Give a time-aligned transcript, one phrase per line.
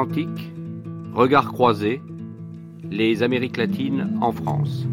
[0.00, 0.50] Atlantique,
[1.12, 2.00] regard croisé,
[2.90, 4.86] les Amériques latines en France.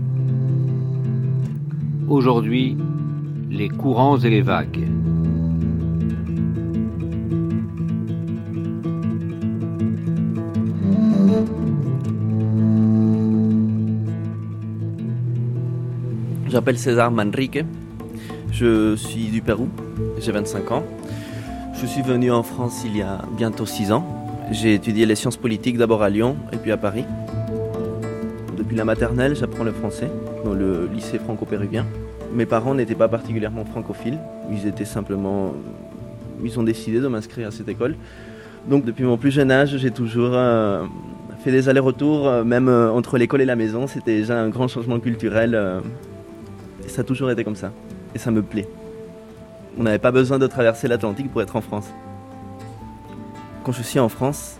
[2.09, 2.75] Aujourd'hui,
[3.49, 4.85] les courants et les vagues.
[16.47, 17.59] Je m'appelle César Manrique,
[18.51, 19.69] je suis du Pérou,
[20.19, 20.83] j'ai 25 ans.
[21.79, 24.26] Je suis venu en France il y a bientôt 6 ans.
[24.49, 27.03] J'ai étudié les sciences politiques d'abord à Lyon et puis à Paris.
[28.57, 30.09] Depuis la maternelle, j'apprends le français
[30.45, 31.85] dans le lycée franco-péruvien.
[32.33, 34.17] Mes parents n'étaient pas particulièrement francophiles,
[34.49, 35.53] ils étaient simplement.
[36.43, 37.95] Ils ont décidé de m'inscrire à cette école.
[38.69, 40.85] Donc depuis mon plus jeune âge, j'ai toujours euh,
[41.43, 43.85] fait des allers-retours, euh, même euh, entre l'école et la maison.
[43.85, 45.59] C'était déjà un grand changement culturel.
[46.87, 47.73] ça a toujours été comme ça.
[48.15, 48.67] Et ça me plaît.
[49.77, 51.89] On n'avait pas besoin de traverser l'Atlantique pour être en France.
[53.67, 54.55] Quand je suis en France,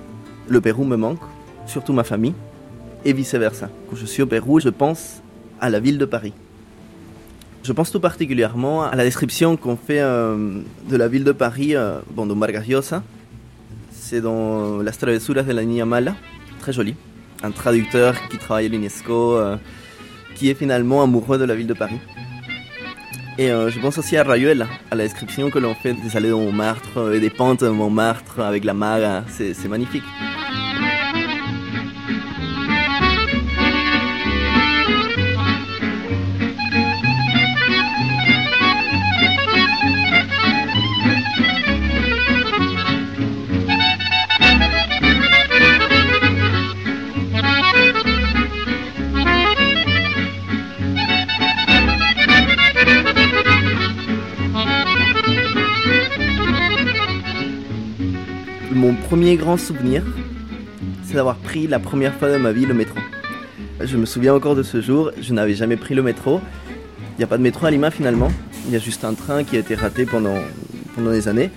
[0.50, 1.22] le Pérou me manque,
[1.66, 2.34] surtout ma famille,
[3.06, 3.70] et vice-versa.
[3.90, 5.22] Quand je suis au Pérou, je pense
[5.62, 6.34] à la ville de Paris.
[7.64, 11.74] Je pense tout particulièrement à la description qu'on fait euh, de la ville de Paris
[11.74, 12.66] euh, bon, dans Vargas.
[13.94, 16.14] C'est dans Las travesuras de la Niña Mala,
[16.60, 16.94] très joli.
[17.44, 19.56] Un traducteur qui travaille à l'UNESCO, euh,
[20.36, 22.02] qui est finalement amoureux de la ville de Paris.
[23.40, 26.34] Et je pense aussi à Rayuela, à la description que l'on fait des allées de
[26.34, 29.24] Montmartre et des pentes de Montmartre avec la mar.
[29.30, 30.04] C'est magnifique.
[59.28, 60.04] Premier grand souvenir,
[61.04, 62.98] c'est d'avoir pris la première fois de ma vie le métro.
[63.82, 66.40] Je me souviens encore de ce jour, je n'avais jamais pris le métro.
[67.00, 68.32] Il n'y a pas de métro à Lima finalement,
[68.68, 70.38] il y a juste un train qui a été raté pendant,
[70.96, 71.50] pendant des années.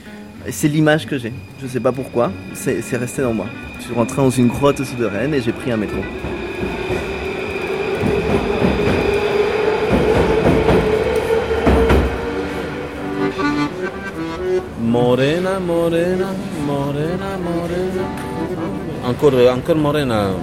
[0.51, 1.33] C'est l'image que j'ai.
[1.61, 3.47] Je ne sais pas pourquoi, c'est resté dans moi.
[3.79, 6.01] Je suis rentré dans une grotte souterraine et j'ai pris un métro.
[14.91, 16.35] Morena, morena,
[16.67, 18.05] morena, morena.
[19.05, 20.35] Encore, encore morena.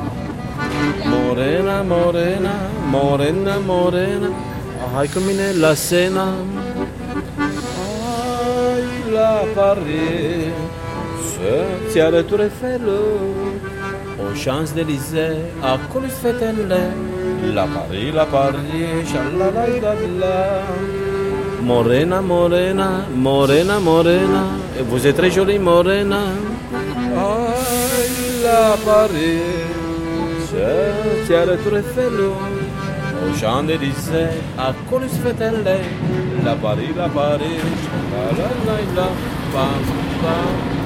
[1.05, 2.53] Morena, morena,
[2.89, 4.29] morena, morena.
[4.95, 6.27] Ay, combine la cena.
[7.83, 10.53] Ay, la Paris.
[11.31, 12.87] Se tiare Tour Eiffel.
[14.17, 16.93] Aux Champs-Élysées, à Colis Fetelle.
[17.53, 20.96] La Paris, la Paris, shalala, la, la.
[21.67, 24.43] Morena, morena, morena, morena,
[24.79, 26.21] et vous êtes très jolie, morena.
[27.13, 28.07] Ay,
[28.41, 29.41] la Paris,
[30.49, 35.81] je tiens le tour Eiffel, au Champs-Élysées, à Colis Fetelle,
[36.45, 37.59] la Paris, la Paris,
[38.13, 39.07] la la la la,
[39.53, 39.83] pam,
[40.21, 40.76] pam.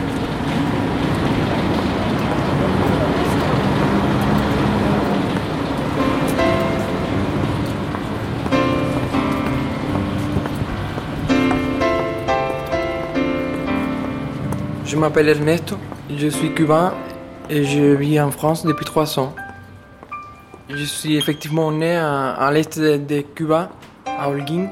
[14.91, 15.77] Je m'appelle Ernesto,
[16.13, 16.93] je suis cubain
[17.49, 19.33] et je vis en France depuis trois ans.
[20.67, 23.69] Je suis effectivement né à, l'est de, Cuba,
[24.05, 24.67] à Holguín.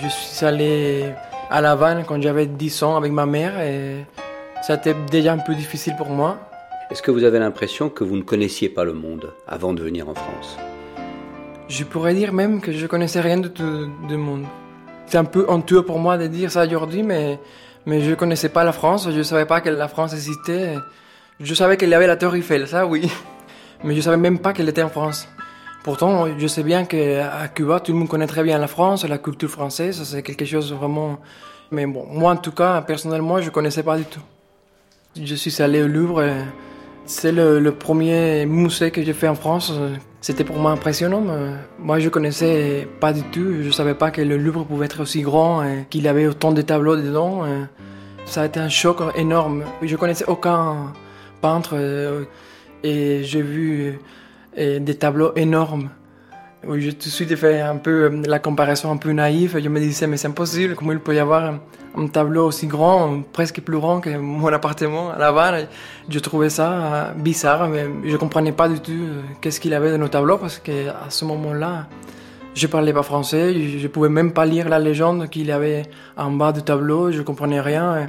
[0.00, 1.06] Je suis allé
[1.50, 4.06] à La Havane quand j'avais 10 ans avec ma mère et
[4.62, 6.38] ça a été déjà un peu difficile pour moi.
[6.92, 10.08] Est-ce que vous avez l'impression que vous ne connaissiez pas le monde avant de venir
[10.08, 10.56] en France?
[11.66, 14.44] Je pourrais dire même que je connaissais rien de tout du monde.
[15.06, 17.40] C'est un peu honteux pour moi de dire ça aujourd'hui, mais
[17.88, 20.74] mais je connaissais pas la France, je savais pas que la France existait.
[21.40, 23.10] Je savais qu'il y avait la Tour Eiffel, ça oui.
[23.84, 25.26] Mais je savais même pas qu'elle était en France.
[25.84, 29.16] Pourtant, je sais bien qu'à Cuba, tout le monde connaît très bien la France, la
[29.16, 31.18] culture française, c'est quelque chose vraiment...
[31.70, 34.20] Mais bon, moi en tout cas, personnellement, je connaissais pas du tout.
[35.16, 36.22] Je suis allé au Louvre,
[37.08, 39.72] c'est le, premier musée que j'ai fait en France.
[40.20, 41.24] C'était pour moi impressionnant.
[41.78, 43.62] Moi, je connaissais pas du tout.
[43.62, 46.62] Je savais pas que le Louvre pouvait être aussi grand et qu'il avait autant de
[46.62, 47.44] tableaux dedans.
[48.28, 49.64] Ça a été un choc énorme.
[49.82, 50.92] Je connaissais aucun
[51.40, 52.24] peintre euh,
[52.84, 53.98] et j'ai vu
[54.58, 55.88] euh, des tableaux énormes.
[56.76, 59.58] J'ai tout de suite fait un peu euh, la comparaison un peu naïve.
[59.58, 61.54] Je me disais, mais c'est impossible, comment il peut y avoir
[61.98, 65.66] un tableau aussi grand, presque plus grand que mon appartement à La Havane.
[66.08, 69.06] Je trouvais ça bizarre, mais je comprenais pas du tout
[69.40, 71.86] qu'est-ce qu'il avait dans nos tableaux parce qu'à ce moment-là,
[72.54, 75.82] je parlais pas français, je pouvais même pas lire la légende qu'il avait
[76.16, 78.08] en bas du tableau, je comprenais rien.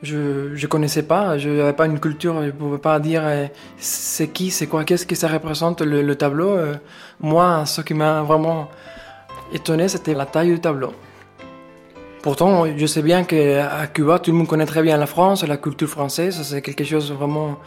[0.00, 3.46] Je ne connaissais pas, je n'avais pas une culture, je ne pouvais pas dire euh,
[3.78, 6.50] c'est qui, c'est quoi, qu'est-ce que ça représente le, tableau.
[6.50, 6.74] Euh.
[7.18, 8.68] moi, ce qui m'a vraiment
[9.52, 10.92] étonné, c'était la taille du tableau.
[12.22, 15.56] Pourtant, je sais bien qu'à Cuba, tout le monde connaît très bien la France, la
[15.56, 17.58] culture française, c'est quelque chose vraiment...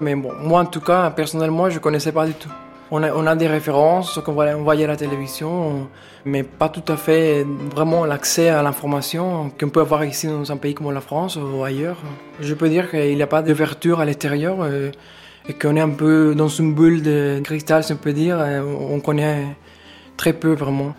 [0.00, 2.50] Mais bon, moi en tout cas, personnellement, je ne connaissais pas du tout.
[2.90, 5.88] On a, des références qu'on voyait à la télévision,
[6.24, 7.44] mais pas tout à fait
[7.74, 11.62] vraiment l'accès à l'information qu'on peut avoir ici dans un pays comme la France ou
[11.64, 11.98] ailleurs.
[12.40, 14.90] Je peux dire qu'il n'y a pas d'ouverture à l'extérieur euh,
[15.50, 18.38] et qu'on est un peu dans une bulle de cristal, si on peut dire.
[18.40, 19.54] Euh, on connaît
[20.16, 20.94] très peu vraiment.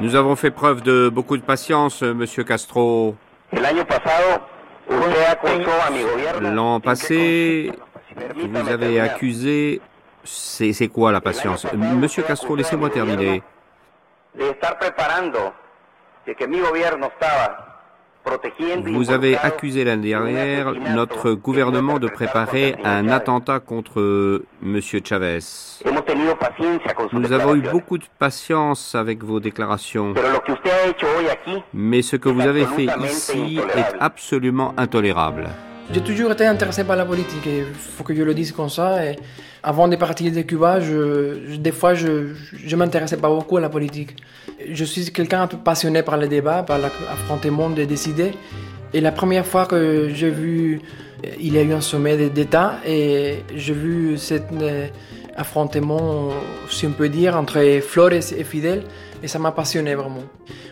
[0.00, 3.16] Nous avons fait preuve de beaucoup de patience, Monsieur Castro.
[6.40, 7.72] L'an passé,
[8.36, 9.80] vous avez accusé...
[10.24, 11.66] C'est quoi la patience?
[11.72, 13.42] Monsieur Castro, laissez-moi terminer.
[18.84, 24.80] Vous avez accusé l'année dernière notre gouvernement de préparer un attentat contre M.
[25.04, 25.38] Chavez.
[27.12, 30.14] Nous avons eu beaucoup de patience avec vos déclarations.
[31.72, 35.48] Mais ce que vous avez fait ici est absolument intolérable.
[35.92, 39.04] J'ai toujours été intéressé par la politique, il faut que je le dise comme ça.
[39.04, 39.16] Et
[39.66, 42.06] avant de partir de Cuba, des fois, je
[42.70, 44.14] ne m'intéressais pas beaucoup à la politique.
[44.70, 48.30] Je suis quelqu'un un peu passionné par le débat, par l'affrontement des décider.
[48.94, 50.80] Et la première fois que j'ai vu,
[51.40, 54.86] il y a eu un sommet d'État et j'ai vu cet euh,
[55.36, 56.28] affrontement,
[56.70, 58.84] si on peut dire, entre Flores et Fidel,
[59.20, 60.22] et ça m'a passionné vraiment.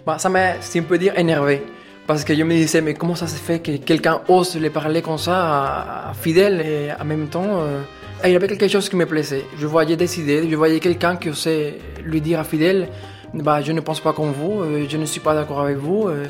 [0.07, 1.65] Bah, ça m'a, si on peut dire, énervé.
[2.07, 5.03] Parce que je me disais, mais comment ça se fait que quelqu'un ose les parler
[5.03, 7.81] comme ça à, Fidel et en même temps, euh,
[8.25, 9.45] il y avait quelque chose qui me plaisait.
[9.59, 12.89] Je voyais des idées, je voyais quelqu'un qui osait lui dire à Fidel,
[13.35, 16.09] bah, je ne pense pas comme vous, euh, je ne suis pas d'accord avec vous.
[16.09, 16.25] Euh.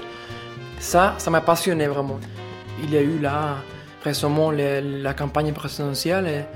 [0.81, 2.19] ça, ça m'a passionné vraiment.
[2.82, 3.58] Il y a eu là
[4.02, 6.46] récemment la campagne présidentielle.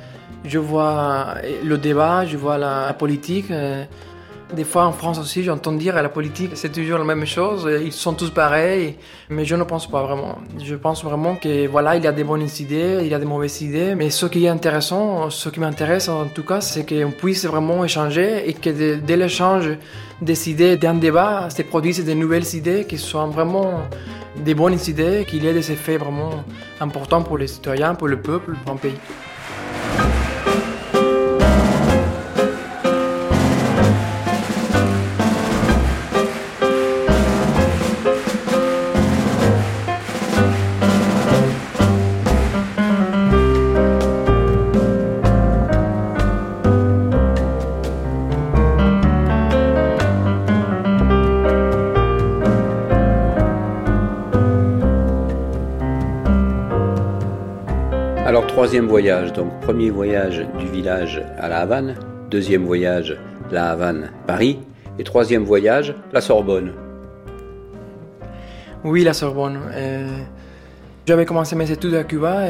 [0.44, 3.50] Je vois le débat, je vois la politique.
[4.55, 7.69] Des fois en France aussi, j'entends dire à la politique, c'est toujours la même chose,
[7.85, 8.97] ils sont tous pareils,
[9.29, 10.39] mais je ne pense pas vraiment.
[10.65, 13.27] Je pense vraiment que voilà, il y a des bonnes idées, il y a des
[13.27, 17.11] mauvaises idées, mais ce qui est intéressant, ce qui m'intéresse en tout cas, c'est qu'on
[17.11, 19.69] puisse vraiment échanger et que dès l'échange
[20.23, 23.83] des idées, d'un débat, se produisent des nouvelles idées qui soient vraiment
[24.37, 26.31] des bonnes idées, qu'il y ait des effets vraiment
[26.81, 28.97] importants pour les citoyens, pour le peuple, pour un pays.
[58.69, 61.94] Troisième voyage, donc premier voyage du village à La Havane,
[62.31, 63.17] deuxième voyage
[63.50, 64.59] La Havane, Paris,
[64.99, 66.75] et troisième voyage la Sorbonne.
[68.84, 69.58] Oui, la Sorbonne.
[69.72, 70.19] Euh,
[71.06, 72.44] j'avais commencé mes études à Cuba,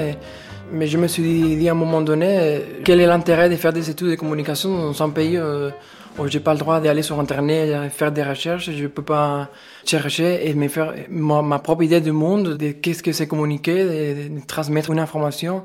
[0.73, 3.89] mais je me suis dit à un moment donné, quel est l'intérêt de faire des
[3.89, 5.71] études de communication dans un pays euh,
[6.19, 8.89] où je n'ai pas le droit d'aller sur Internet et faire des recherches, je ne
[8.89, 9.51] peux pas
[9.87, 14.45] chercher et me faire ma, propre idée du monde, de qu'est-ce que c'est communiquer, de
[14.49, 15.63] transmettre une information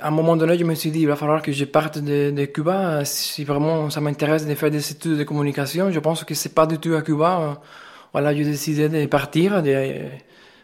[0.00, 2.44] à un moment donné, je me suis dit, il va falloir que je parte de,
[2.46, 3.04] Cuba.
[3.04, 6.66] Si vraiment ça m'intéresse de faire des études de communication, je pense que c'est pas
[6.66, 7.60] du tout à Cuba.
[8.12, 9.94] Voilà, j'ai décidé de partir, de,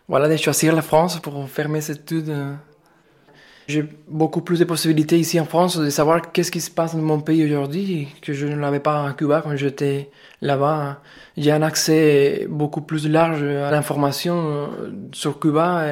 [0.08, 2.34] voilà, de choisir la France pour faire mes études.
[3.68, 7.02] J'ai beaucoup plus de possibilités ici en France de savoir qu'est-ce qui se passe dans
[7.02, 10.10] mon pays aujourd'hui que je ne l'avais pas à Cuba quand j'étais
[10.40, 11.02] là-bas.
[11.37, 14.70] J'ai un accès beaucoup plus large à l'information
[15.12, 15.84] sur Cuba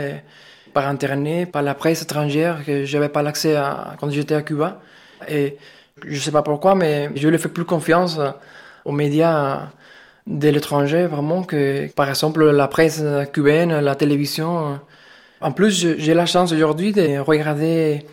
[0.77, 4.83] par Internet, par la presse étrangère, que j'avais pas l'accès à, quand j'étais à Cuba.
[5.27, 5.57] Et
[6.07, 8.21] je sais pas pourquoi, mais je lui fais plus confiance
[8.85, 9.71] aux médias
[10.27, 13.03] de l'étranger, vraiment, que par exemple la presse
[13.33, 14.79] cubaine, la télévision.
[15.41, 18.05] En plus, j'ai la chance aujourd'hui de regarder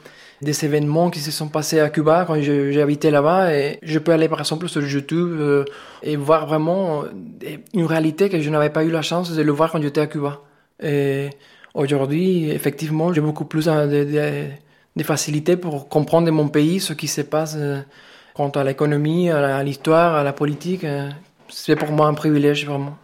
[0.41, 4.13] des événements qui se sont passés à Cuba quand j'ai habité là-bas et je peux
[4.13, 5.65] aller par exemple sur YouTube euh,
[6.01, 7.03] et voir vraiment
[7.73, 10.07] une réalité que je n'avais pas eu la chance de le voir quand j'étais à
[10.07, 10.41] Cuba.
[10.81, 11.29] Et
[11.73, 14.51] Aujourd'hui, effectivement, j'ai beaucoup plus de,
[14.95, 17.81] de, facilité pour comprendre mon pays ce qui se passe euh,
[18.35, 20.83] quant à l'économie, à l'histoire, à la politique.
[20.83, 21.09] Euh,
[21.49, 22.97] c'est pour moi un privilège vraiment.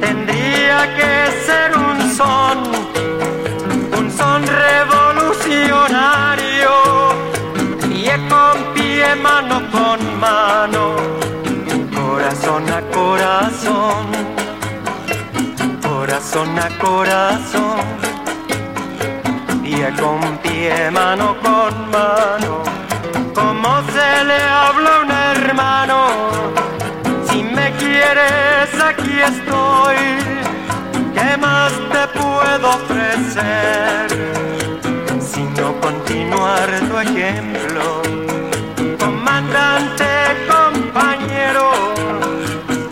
[0.00, 2.58] Tendría que ser un son,
[3.98, 6.70] un son revolucionario,
[7.88, 10.96] pie con pie, mano con mano,
[11.96, 14.06] corazón a corazón,
[15.80, 17.80] corazón a corazón.
[19.62, 22.47] Pie con pie, mano con mano,
[29.18, 29.96] aquí estoy.
[31.14, 34.08] ¿Qué más te puedo ofrecer?
[35.20, 38.02] Si no continuar tu ejemplo,
[38.98, 40.04] comandante,
[40.48, 41.70] compañero,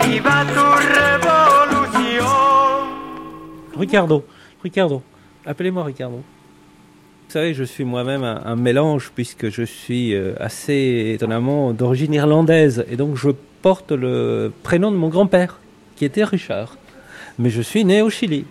[0.04, 0.64] viva tu
[0.98, 2.28] revolución.
[3.78, 4.24] Ricardo,
[4.62, 5.02] Ricardo,
[5.44, 6.16] appelez-moi Ricardo.
[6.16, 12.86] Vous savez, je suis moi-même un, mélange puisque je suis euh, assez étonnamment d'origine irlandaise
[12.88, 13.30] et donc je
[13.62, 15.58] porte le prénom de mon grand-père
[15.96, 16.76] qui était Richard.
[17.38, 18.44] Mais je suis né au Chili.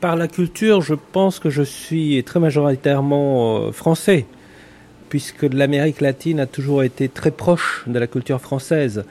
[0.00, 4.26] Par la culture, je pense que je suis très majoritairement euh, français
[5.08, 9.04] puisque l'Amérique latine a toujours été très proche de la culture française.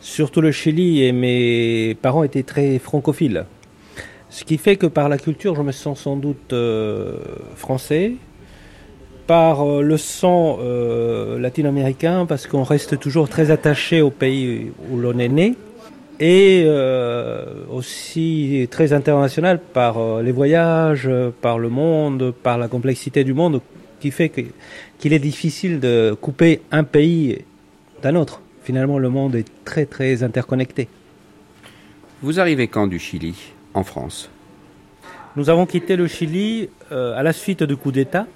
[0.00, 3.46] Surtout le Chili et mes parents étaient très francophiles.
[4.28, 7.16] Ce qui fait que par la culture, je me sens sans doute euh,
[7.56, 8.12] français.
[9.26, 10.58] Par euh, le sang
[11.38, 15.54] latino-américain, parce qu'on reste toujours très attaché au pays où l'on est né.
[16.22, 16.68] Et
[17.70, 21.08] aussi très international par les voyages,
[21.40, 23.62] par le monde, par la complexité du monde,
[24.00, 24.30] qui fait
[24.98, 27.44] qu'il est difficile de couper un pays
[28.02, 28.42] d'un autre.
[28.62, 30.88] Finalement, le monde est très très interconnecté.
[32.22, 33.34] Vous arrivez quand du Chili
[33.72, 34.30] en France?
[35.36, 38.26] Nous avons quitté le Chili euh, à la suite du coup d'État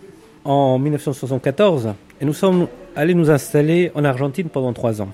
[0.45, 5.11] en 1974 et nous sommes allés nous installer en Argentine pendant trois ans.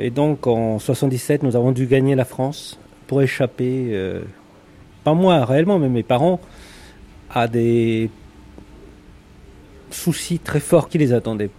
[0.00, 4.22] Et donc en 77, nous avons dû gagner la France pour échapper, euh,
[5.04, 6.40] pas moi réellement, mais mes parents,
[7.30, 8.08] à des
[9.90, 11.50] soucis très forts qui les attendaient.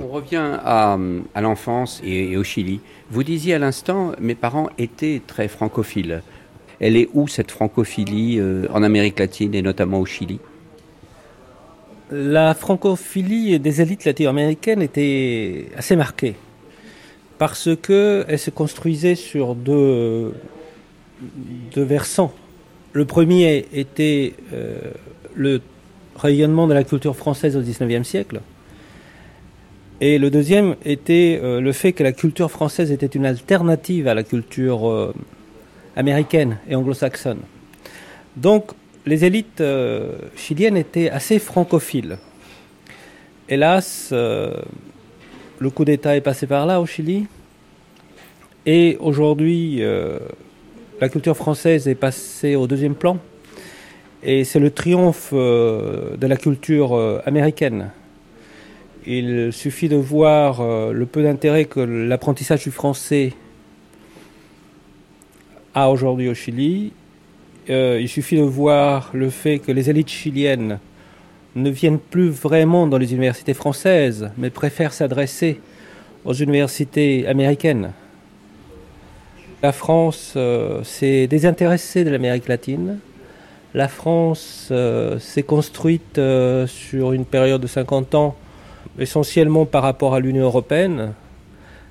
[0.00, 0.98] On revient à,
[1.40, 2.80] l'enfance et, au Chili.
[3.10, 6.22] Vous disiez à l'instant, mes parents étaient très francophiles.
[6.80, 10.40] Elle est où cette francophilie euh, en Amérique latine et notamment au Chili?
[12.10, 16.34] La francophilie des élites latino-américaines était assez marquée
[17.46, 20.32] parce qu'elle se construisait sur deux,
[21.76, 22.32] versants.
[22.94, 24.78] Le premier était euh,
[25.34, 25.60] le
[26.16, 28.40] rayonnement de la culture française au XIXe siècle,
[30.00, 34.14] et le deuxième était euh, le fait que la culture française était une alternative à
[34.14, 35.12] la culture euh,
[35.96, 37.40] américaine et anglo-saxonne.
[38.36, 38.70] Donc
[39.04, 39.62] les élites
[40.34, 42.16] chiliennes étaient assez francophiles.
[43.50, 44.14] Hélas,
[45.58, 47.26] le coup d'État est passé par là au Chili.
[48.66, 49.82] Et aujourd'hui,
[51.00, 53.18] la culture française est passée au deuxième plan.
[54.22, 57.90] Et c'est le triomphe de la culture américaine
[59.06, 63.32] il suffit de voir euh, le peu d'intérêt que l'apprentissage du français
[65.74, 66.92] a aujourd'hui au Chili.
[67.70, 70.78] Euh, il suffit de voir le fait que les élites chiliennes
[71.56, 75.60] ne viennent plus vraiment dans les universités françaises, mais préfèrent s'adresser
[76.24, 77.92] aux universités américaines.
[79.62, 82.98] La France euh, s'est désintéressée de l'Amérique latine.
[83.72, 84.72] La France
[85.18, 86.20] s'est construite
[86.66, 88.36] sur une période de 50 ans
[88.98, 91.12] essentiellement par rapport à l'Union européenne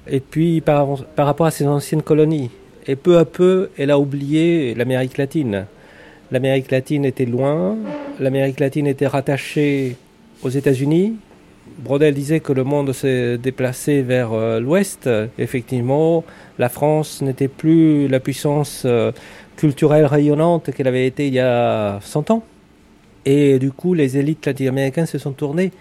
[0.08, 2.50] et puis par, rapport à ses anciennes colonies.
[2.88, 5.66] Et peu à peu, elle a oublié l'Amérique latine.
[6.34, 7.78] L'Amérique latine était loin,
[8.20, 9.96] l'Amérique latine était rattachée
[10.42, 11.14] aux États-Unis.
[11.78, 15.08] Brodel disait que le monde s'est déplacé vers euh, l'ouest.
[15.38, 16.24] Effectivement,
[16.58, 19.12] la France n'était plus la puissance euh,
[19.58, 22.44] culturelle rayonnante qu'elle avait été il y a 100 ans.
[23.26, 25.72] Et du coup, les élites latino-américaines se sont tournées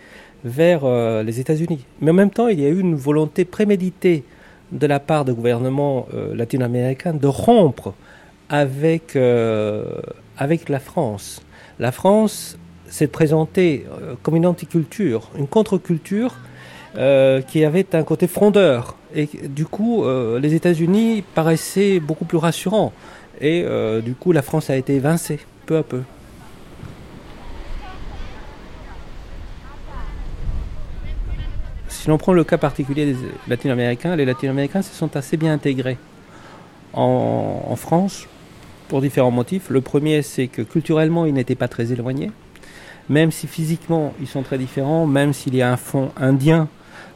[0.44, 1.86] vers euh, les États-Unis.
[2.02, 4.22] Mais en même temps, il y a eu une volonté préméditée
[4.70, 7.94] de la part du gouvernement euh, latino-américain de rompre
[8.48, 9.16] avec,
[10.38, 11.42] avec la France.
[11.78, 12.58] La France
[12.88, 13.86] s'est présentée
[14.22, 16.34] comme une anticulture, une contre-culture
[16.94, 18.96] qui avait un côté frondeur.
[19.14, 20.04] Et du coup,
[20.38, 22.92] les États-Unis paraissaient beaucoup plus rassurants.
[23.40, 23.64] Et
[24.04, 26.02] du coup, la France a été évincée peu à peu.
[32.02, 35.98] Si l'on prend le cas particulier des latino-américains, les latino-américains se sont assez bien intégrés
[36.94, 38.26] en, France
[38.92, 39.70] pour différents motifs.
[39.70, 42.30] Le premier, c'est que culturellement, ils n'étaient pas très éloignés.
[43.08, 46.68] même si physiquement ils sont très différents, même s'il y a un fond indien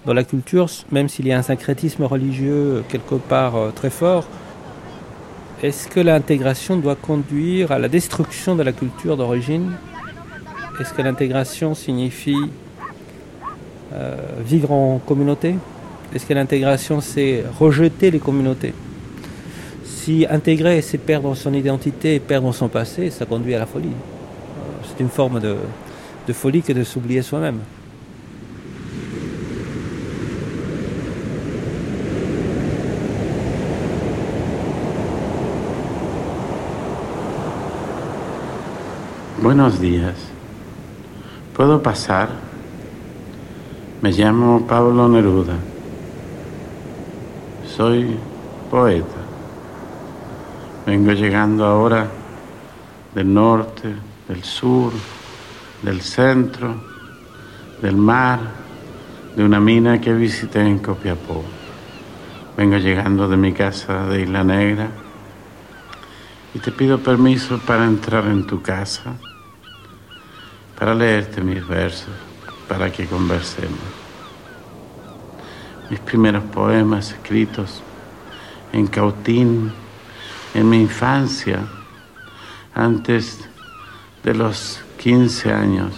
[0.06, 4.24] dans la culture, même s'il y a un syncrétisme religieux quelque part euh, très fort,
[5.62, 9.72] est-ce que l'intégration doit conduire à la destruction de la culture d'origine?
[10.80, 12.46] Est-ce que l'intégration signifie
[13.92, 14.16] euh,
[14.52, 15.56] vivre en communauté?
[16.14, 18.72] Est-ce que l'intégration c'est rejeter les communautés?
[20.06, 23.88] Si intégrer c'est perdre son identité perdre son passé, ça conduit à la folie.
[23.88, 25.56] Euh, c'est une forme de,
[26.28, 27.58] de folie que de s'oublier soi-même.
[39.42, 40.14] Buenos días.
[41.52, 42.28] ¿Puedo pasar?
[44.02, 45.54] Me llamo Pablo Neruda.
[47.66, 48.16] Soy
[48.70, 49.15] poeta.
[50.86, 52.08] Vengo llegando ahora
[53.12, 53.92] del norte,
[54.28, 54.92] del sur,
[55.82, 56.76] del centro,
[57.82, 58.38] del mar,
[59.34, 61.42] de una mina que visité en Copiapó.
[62.56, 64.88] Vengo llegando de mi casa de Isla Negra
[66.54, 69.16] y te pido permiso para entrar en tu casa
[70.78, 72.14] para leerte mis versos,
[72.68, 73.80] para que conversemos.
[75.90, 77.82] Mis primeros poemas escritos
[78.72, 79.72] en Cautín,
[80.56, 81.60] en mi infancia,
[82.74, 83.46] antes
[84.24, 85.92] de los 15 años,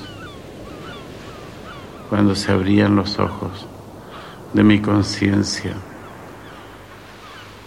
[2.09, 3.67] cuando se abrían los ojos
[4.53, 5.75] de mi conciencia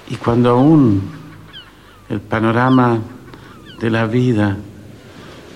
[0.10, 1.02] y cuando aún
[2.10, 3.00] el panorama
[3.80, 4.58] de la vida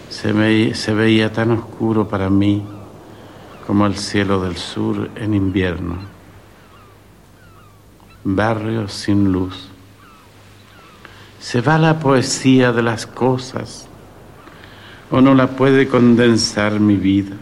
[0.08, 0.32] se,
[0.93, 2.65] veía tan oscuro para mí
[3.67, 5.98] como el cielo del sur en invierno.
[8.24, 9.75] Barrios sin luz.
[11.46, 13.88] Se va la poesía de las cosas
[15.12, 17.36] o no la puede condensar mi vida.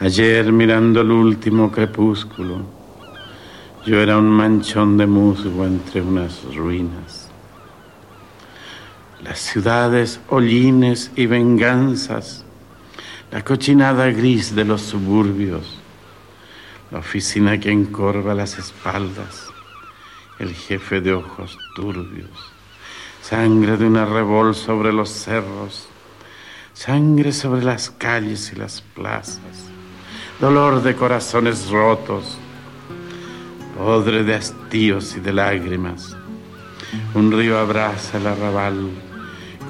[0.00, 2.62] Ayer mirando el último crepúsculo,
[3.84, 7.24] yo era un manchón de musgo entre unas ruinas
[9.22, 12.44] las ciudades, hollines y venganzas,
[13.30, 15.66] la cochinada gris de los suburbios,
[16.90, 19.48] la oficina que encorva las espaldas,
[20.38, 22.53] el jefe de ojos turbios,
[23.26, 25.88] sangre de una revol sobre los cerros,
[26.74, 29.64] sangre sobre las calles y las plazas,
[30.38, 32.36] dolor de corazones rotos,
[33.78, 36.14] podre de hastíos y de lágrimas.
[37.14, 38.90] Un río abraza el arrabal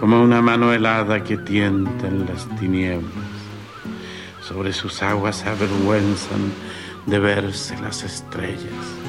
[0.00, 3.12] como una mano helada que tienta en las tinieblas.
[4.42, 6.52] Sobre sus aguas se avergüenzan
[7.06, 9.03] de verse las estrellas.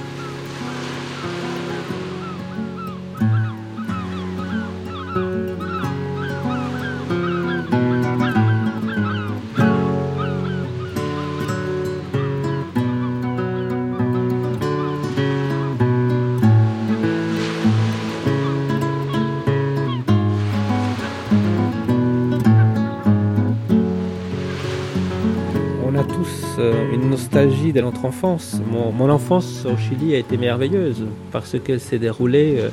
[27.36, 28.62] De notre enfance.
[28.72, 32.70] Mon, enfance au Chili a été merveilleuse parce qu'elle s'est déroulée euh,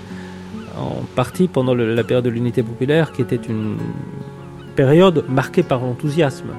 [0.79, 3.79] en partie pendant la période de l'unité populaire qui était une
[4.77, 6.51] période marquée par l'enthousiasme.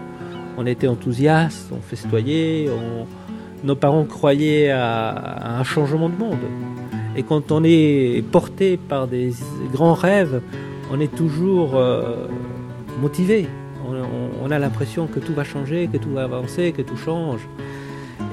[0.57, 2.69] On était enthousiaste, on festoyait,
[3.63, 6.43] nos parents croyaient à, un changement de monde.
[7.15, 9.31] Et quand on est porté par des
[9.71, 10.41] grands rêves,
[10.91, 12.27] on est toujours euh,
[13.01, 13.47] motivé.
[14.43, 17.47] on a l'impression que tout va changer, que tout va avancer, que tout change.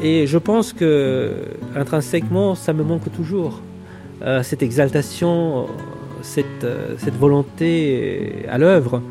[0.02, 1.32] Et je pense que
[1.76, 3.60] intrinsèquement, ça me manque toujours.
[4.22, 5.66] Euh, cette exaltation,
[6.22, 9.02] cette, euh, cette volonté à l'œuvre,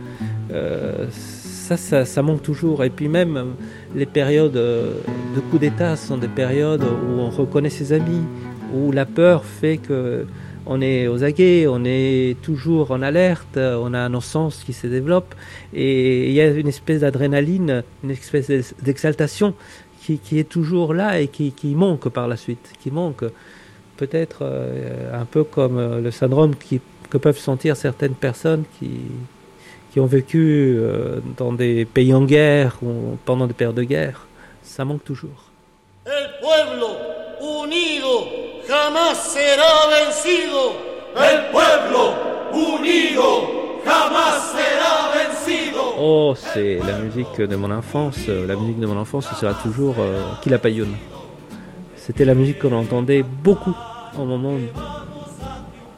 [0.52, 2.84] euh, ça, ça, ça, manque toujours.
[2.84, 3.54] Et puis même
[3.96, 8.24] les périodes de coup d'État sont des périodes où on reconnaît ses amis,
[8.74, 10.26] où la peur fait que
[10.72, 14.86] on est aux aguets, on est toujours en alerte, on a nos sens qui se
[14.86, 15.34] développent
[15.74, 19.56] et il y a une espèce d'adrénaline, une espèce d'exaltation
[20.02, 23.24] qui, est toujours là et qui, manque par la suite, qui manque
[23.98, 26.54] peut-être euh, un peu comme euh, le syndrome
[27.10, 29.02] que peuvent sentir certaines personnes qui,
[29.92, 34.28] qui ont vécu euh, dans des pays en guerre ou pendant des périodes de guerre.
[34.64, 35.50] Ça manque toujours.
[36.06, 36.88] El pueblo
[37.42, 38.28] unido
[38.68, 40.74] jamás será vencido.
[41.16, 42.14] El pueblo
[42.54, 45.39] unido jamás será vencido.
[46.02, 48.28] Oh, c'est la musique de mon enfance.
[48.30, 50.22] La musique de mon enfance, ce sera toujours euh.
[51.98, 53.76] C'était la musique qu'on entendait beaucoup
[54.18, 54.56] au moment,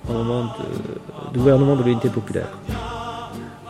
[0.09, 0.55] au moment
[1.31, 2.49] du gouvernement de l'unité populaire.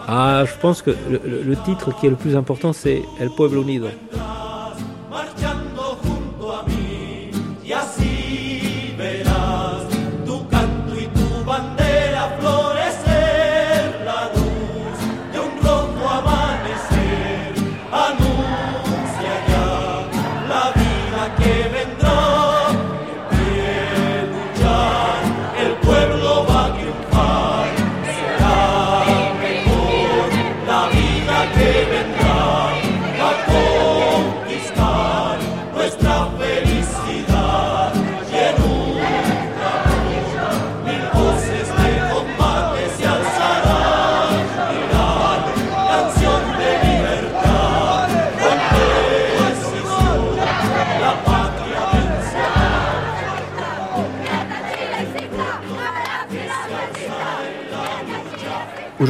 [0.07, 3.87] Ah, je pense que le titre qui est le plus important, c'est El Pueblo Unido.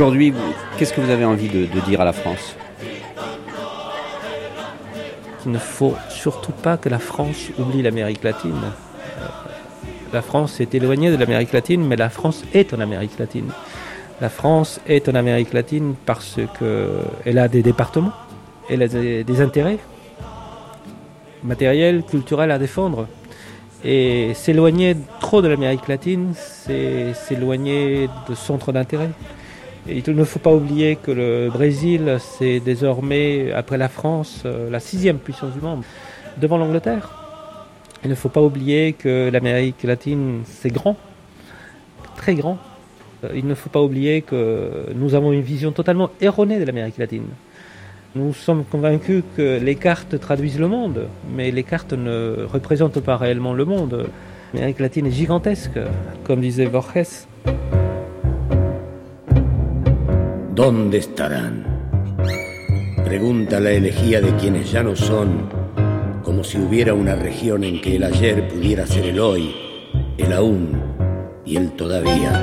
[0.02, 0.34] Aujourd'hui,
[0.80, 2.56] qu'est-ce que vous avez envie de, dire à la France?
[5.46, 8.64] Il ne faut surtout pas que la France oublie l'Amérique latine.
[9.20, 9.28] Euh,
[10.12, 13.52] La France est éloignée de l'Amérique latine, mais la France est en Amérique latine.
[14.22, 18.14] La France est en Amérique latine parce qu'elle a des départements,
[18.72, 19.78] elle a des, des intérêts
[21.44, 23.06] matériels, culturels à défendre.
[23.84, 29.12] Et s'éloigner trop de l'Amérique latine, c'est s'éloigner de centres d'intérêt.
[29.88, 34.80] Il ne faut pas oublier que le Brésil, c'est désormais, après la France, euh, la
[34.80, 35.82] sixième puissance du monde,
[36.38, 37.10] devant l'Angleterre.
[38.04, 40.98] Il ne faut pas oublier que l'Amérique latine, c'est grand,
[42.16, 42.60] très grand.
[43.24, 47.00] Euh, Il ne faut pas oublier que nous avons une vision totalement erronée de l'Amérique
[47.00, 47.26] latine.
[48.14, 53.18] Nous sommes convaincus que les cartes traduisent le monde, mais les cartes ne représentent pas
[53.18, 54.10] réellement le monde.
[54.54, 55.80] L'Amérique latine est gigantesque,
[56.24, 57.26] comme disait Borges.
[60.54, 61.66] ¿Dónde estarán?
[63.06, 65.50] Pregunta la elegía de quienes ya no son,
[66.24, 69.56] como si hubiera una región en que el ayer pudiera ser el hoy,
[70.18, 70.78] el aún
[71.46, 72.34] y el todavía.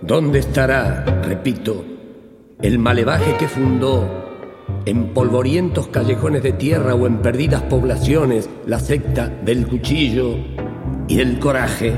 [0.00, 1.84] ¿Dónde estará, repito,
[2.62, 4.21] el malevaje que fundó
[4.86, 10.36] en polvorientos callejones de tierra o en perdidas poblaciones la secta del cuchillo
[11.08, 11.94] y del coraje?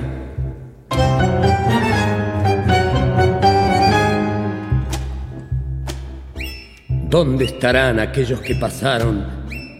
[7.10, 9.24] ¿Dónde estarán aquellos que pasaron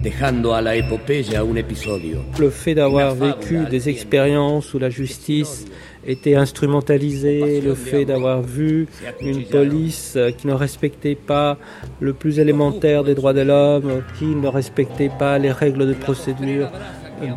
[0.00, 2.24] dejando a la epopeya un episodio?
[2.38, 5.66] Le fait d'avoir vécu des expériences où la justice
[6.06, 8.86] était instrumentalisée, le fait d'avoir vu
[9.20, 11.58] une police qui ne respectait pas
[12.00, 16.70] le plus élémentaire des droits de l'homme, qui ne respectait pas les règles de procédure,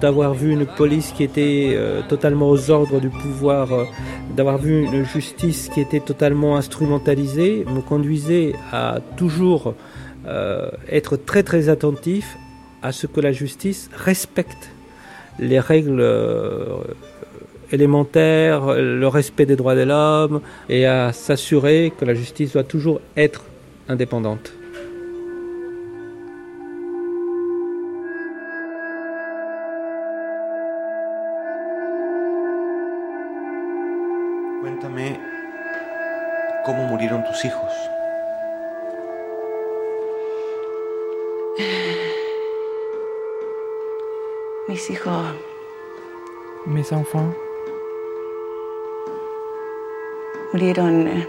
[0.01, 3.85] d'avoir vu une police qui était euh, totalement aux ordres du pouvoir, euh,
[4.35, 9.75] d'avoir vu une justice qui était totalement instrumentalisée, me conduisait à toujours
[10.27, 12.37] euh, être très très attentif
[12.81, 14.71] à ce que la justice respecte
[15.39, 16.79] les règles euh,
[17.71, 23.01] élémentaires, le respect des droits de l'homme et à s'assurer que la justice doit toujours
[23.15, 23.43] être
[23.87, 24.53] indépendante.
[34.61, 35.19] Cuéntame
[36.65, 37.73] cómo murieron tus hijos.
[44.67, 45.33] Mis hijos
[46.65, 47.46] Mes enfants
[50.53, 51.27] murieron eh,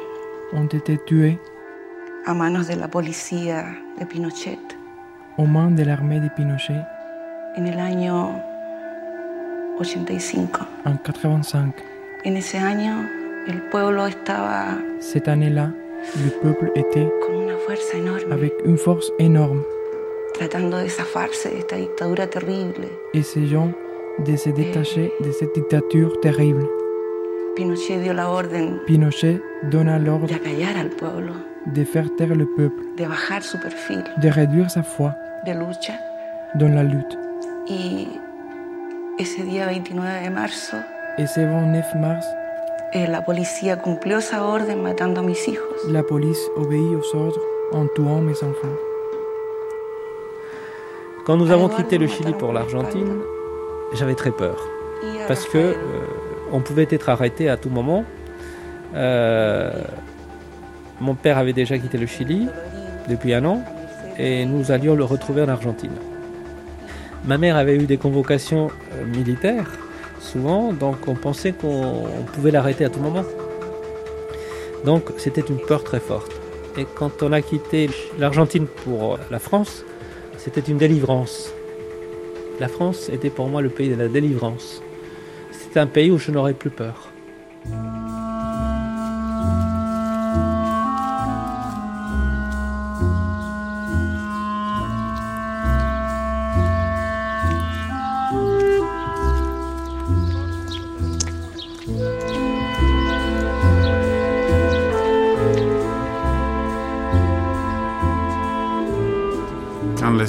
[0.52, 1.38] ont été tués
[2.26, 3.64] a manos de la policía
[3.98, 4.58] de Pinochet
[5.36, 6.82] aux mains de l'armée de Pinochet
[7.56, 8.40] en el año
[9.78, 10.58] 85.
[10.84, 11.74] en 85.
[12.24, 13.08] En ese año
[13.46, 15.72] el pueblo estaba Cette année-là,
[16.24, 19.62] le peuple était con una fuerza enorme avec une force énorme,
[20.34, 22.88] tratando de zafarse de esta dictadura terrible.
[23.14, 23.72] essayant
[24.18, 26.66] de se détacher de cette dictature terrible.
[27.58, 31.32] Pinochet dio la orden Pinochet donna l'ordre de acallar al pueblo,
[31.66, 35.10] de faire taire le peuple, de bajar su perfil de réduire sa foi
[35.44, 35.94] de lucha
[36.54, 37.18] dans la lutte.
[37.66, 38.06] y
[39.18, 40.76] ese día 29 de marzo
[41.18, 42.24] Et ce 29 mars,
[42.92, 45.84] eh, la policía cumplió esa orden matando a mis hijos.
[45.88, 47.42] la police obéit aux ordres
[47.72, 48.76] en tuant mes enfants.
[51.26, 53.18] Quand nous avons quitté le Chili pour l'Argentine,
[53.94, 54.56] j'avais très peur.
[55.26, 55.74] Parce que euh,
[56.52, 58.04] on pouvait être arrêté à tout moment.
[58.94, 59.70] Euh,
[61.00, 62.48] mon père avait déjà quitté le Chili
[63.08, 63.62] depuis un an
[64.18, 65.92] et nous allions le retrouver en Argentine.
[67.24, 69.70] Ma mère avait eu des convocations euh, militaires,
[70.20, 73.24] souvent, donc on pensait qu'on pouvait l'arrêter à tout moment.
[74.84, 76.32] Donc c'était une peur très forte.
[76.76, 79.84] Et quand on a quitté l'Argentine pour la France,
[80.36, 81.52] c'était une délivrance.
[82.60, 84.82] La France était pour moi le pays de la délivrance.
[85.70, 87.08] C'est un pays où je n'aurais plus peur.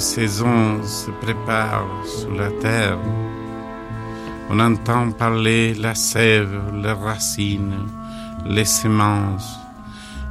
[0.00, 2.98] saison se prépare sous la terre.
[4.52, 7.86] On entend parler la sève, les racines,
[8.44, 9.60] les semences,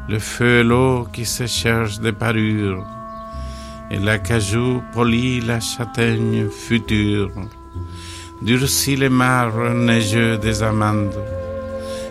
[0.10, 2.86] le feu et l'eau qui se cherchent des parures,
[3.90, 7.32] et l'acajou polit la châtaigne future,
[8.42, 11.24] durcit les marbres neigeux des amandes,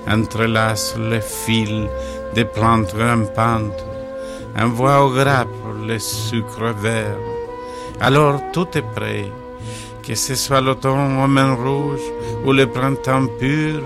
[0.08, 1.88] entrelace les fils
[2.34, 3.84] des plantes rampantes,
[4.58, 5.48] envoie aux grappes
[5.86, 7.20] les sucres verts,
[8.00, 9.30] alors tout est prêt,
[10.08, 12.10] que ce soit l'automne aux mains rouges,
[12.46, 13.82] ou le printemps pur,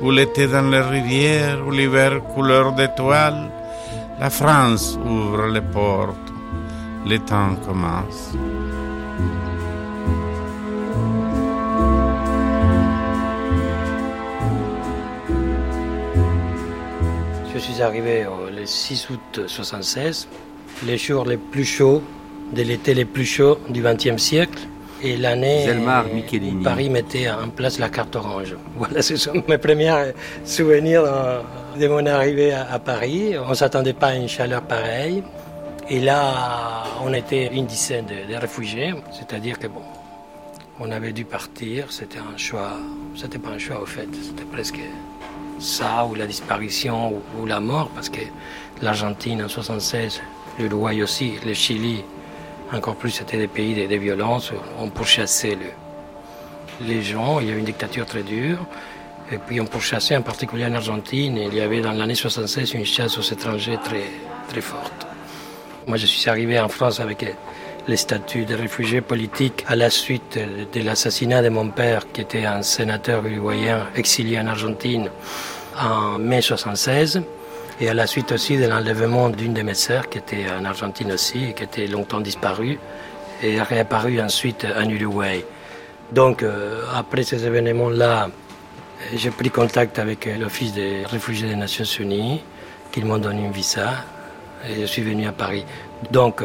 [0.00, 3.50] ou l'été dans les rivières, ou l'hiver couleur d'étoiles.
[4.18, 6.32] La France ouvre les portes,
[7.06, 8.32] le temps commence.
[17.52, 18.26] Je suis arrivé
[18.56, 20.28] le 6 août 1976,
[20.86, 22.02] les jours les plus chauds
[22.54, 24.66] de l'été les plus chauds du XXe siècle.
[25.02, 28.56] Et l'année où Paris mettait en place la carte orange.
[28.76, 30.12] Voilà, ce sont mes premiers
[30.44, 31.04] souvenirs
[31.78, 33.34] de mon arrivée à Paris.
[33.38, 35.22] On ne s'attendait pas à une chaleur pareille.
[35.90, 39.82] Et là, on était une dizaine de, réfugiés, c'est-à-dire que bon,
[40.78, 41.90] on avait dû partir.
[41.90, 42.72] C'était un choix,
[43.16, 44.80] c'était pas un choix au fait, c'était presque
[45.58, 48.20] ça ou la disparition ou, ou la mort, parce que
[48.82, 50.20] l'Argentine en 76,
[50.58, 52.04] l'Uruguay aussi, le Chili,
[52.72, 54.52] encore plus, c'était des pays de, violences.
[54.78, 55.56] On pourchassait
[56.80, 57.40] les gens.
[57.40, 58.58] Il y avait une dictature très dure.
[59.30, 61.36] Et puis on pourchassait en particulier en Argentine.
[61.36, 64.04] il y avait dans l'année 76 une chasse aux étrangers très,
[64.48, 65.06] très forte.
[65.86, 67.24] Moi, je suis arrivé en France avec
[67.86, 72.44] les statuts de réfugiés politiques à la suite de l'assassinat de mon père, qui était
[72.44, 75.10] un sénateur uruguayen exilé en Argentine
[75.78, 77.22] en mai 76
[77.80, 81.12] et à la suite aussi de l'enlèvement d'une de mes sœurs qui était en Argentine
[81.12, 82.78] aussi et qui était longtemps disparue
[83.42, 85.44] et réapparue ensuite en Uruguay.
[86.12, 88.30] Donc euh, après ces événements-là,
[89.14, 92.42] j'ai pris contact avec l'Office des réfugiés des Nations Unies,
[92.90, 93.90] qui m'ont donné un visa
[94.68, 95.64] et je suis venu à Paris.
[96.10, 96.42] Donc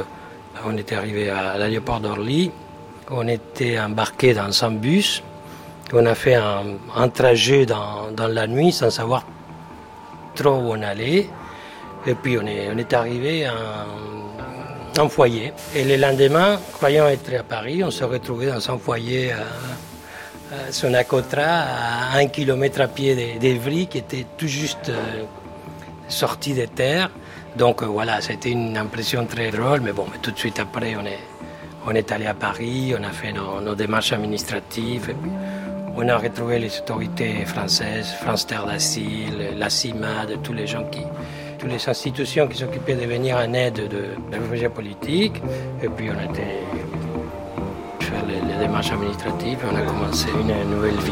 [0.66, 2.52] on était arrivé à l'aéroport d'Orly,
[3.10, 5.24] on était embarqué dans un bus,
[5.94, 9.26] on a fait un, trajet dans la nuit sans savoir
[10.36, 11.30] trop où on allait.
[12.06, 13.48] Et puis on est, arrivé
[15.00, 15.54] en, foyer.
[15.76, 19.38] Et le lendemain, croyant être à Paris, on se retrouvait dans un foyer à,
[20.54, 25.24] à Sonacotra, à un kilomètre à pied d'Evry, qui était tout juste euh,
[26.08, 27.10] sorti des terres.
[27.56, 31.06] Donc euh, voilà, c'était une impression très drôle, mais bon, tout de suite après, on
[31.06, 31.20] est,
[31.86, 35.14] on allé à Paris, on a fait nos, démarches administratives.
[35.96, 41.02] On a retrouvé les autorités françaises, France Terre d'Asile, la CIMAD, tous les gens qui,
[41.60, 45.42] toutes les institutions qui s'occupaient de venir en aide de, réfugiés politiques.
[45.82, 46.44] Et puis on a été
[48.00, 51.12] faire les, les démarches administratives et on a commencé une nouvelle vie.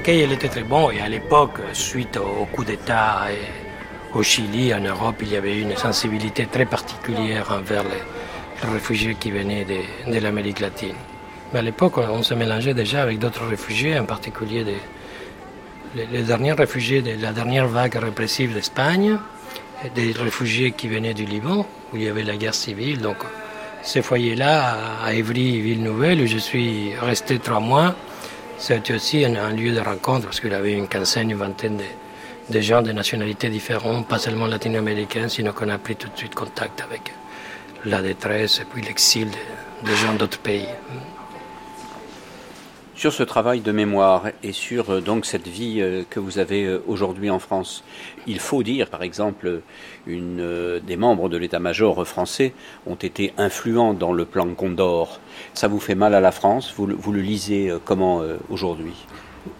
[0.00, 3.26] L'accueil était très bon et à l'époque, suite au coup d'État
[4.14, 9.30] au Chili, en Europe, il y avait une sensibilité très particulière envers les, réfugiés qui
[9.30, 10.94] venaient de, l'Amérique latine.
[11.52, 14.64] Mais à l'époque, on se mélangeait déjà avec d'autres réfugiés, en particulier
[15.94, 19.18] les, derniers réfugiés de la dernière vague répressive d'Espagne,
[19.94, 23.02] des réfugiés qui venaient du Liban, où il y avait la guerre civile.
[23.02, 23.18] Donc,
[23.82, 27.94] ces foyers-là, à Évry, Ville Nouvelle, où je suis resté trois mois,
[28.60, 31.80] c'était aussi un, lieu de rencontre parce qu'il y avait une quinzaine, une vingtaine
[32.50, 36.34] de, gens de nationalités différentes, pas seulement latino-américains, sinon qu'on a pris tout de suite
[36.34, 37.14] contact avec
[37.86, 39.28] la détresse et puis l'exil
[39.82, 40.68] des gens d'autres pays
[43.00, 46.66] sur ce travail de mémoire et sur euh, donc cette vie euh, que vous avez
[46.66, 47.82] euh, aujourd'hui en France.
[48.26, 49.62] Il faut dire, par exemple,
[50.06, 52.52] une, des membres de l'état-major français
[52.86, 55.18] ont été influents dans le plan Condor.
[55.54, 56.74] Ça vous fait mal à la France?
[56.76, 59.06] Vous, vous le lisez comment aujourd'hui?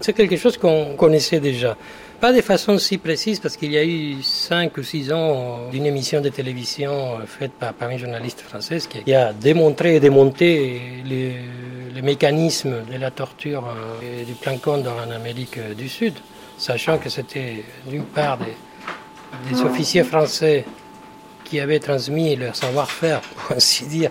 [0.00, 1.78] C'est quelque chose qu'on connaissait déjà.
[2.20, 5.86] Pas de façon si précise parce qu'il y a eu cinq ou six ans d'une
[5.86, 11.36] émission de télévision faite par, par une journaliste française qui a démontré et démonté les
[11.94, 16.14] les mécanismes de la torture euh, et du plan Condor en Amérique du Sud,
[16.56, 20.64] sachant que c'était d'une part des, officiers français
[21.44, 24.10] qui avaient transmis leur savoir-faire, pour ainsi dire,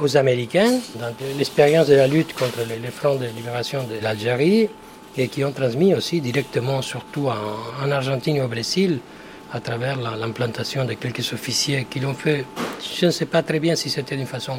[0.00, 4.68] aux Américains, dans l'expérience de la lutte contre les, fronts de libération de l'Algérie,
[5.16, 9.00] et qui ont transmis aussi directement, surtout en, en Argentine et au Brésil,
[9.52, 12.46] à travers l'implantation de quelques officiers qui l'ont fait.
[12.98, 14.58] Je ne sais pas très bien si c'était d'une façon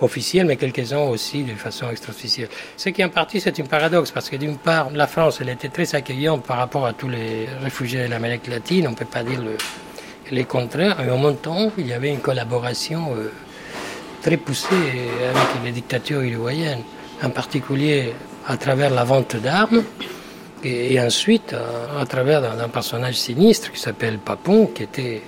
[0.00, 2.48] officielle, mais quelques-uns aussi de façon extra-officielle.
[2.76, 5.70] Ce qui en partie c'est un paradoxe, parce que d'une part, la France, elle était
[5.70, 9.24] très accueillante par rapport à tous les réfugiés de l'Amérique latine, on ne peut pas
[9.24, 9.56] dire le,
[10.30, 13.32] les contraires, et en même temps, il y avait une collaboration euh,
[14.22, 14.74] très poussée
[15.30, 16.82] avec les dictatures uruguayennes,
[17.22, 18.12] en particulier
[18.48, 19.84] à travers la vente d'armes,
[20.64, 25.22] et, ensuite à, travers un personnage sinistre qui s'appelle Papon, qui était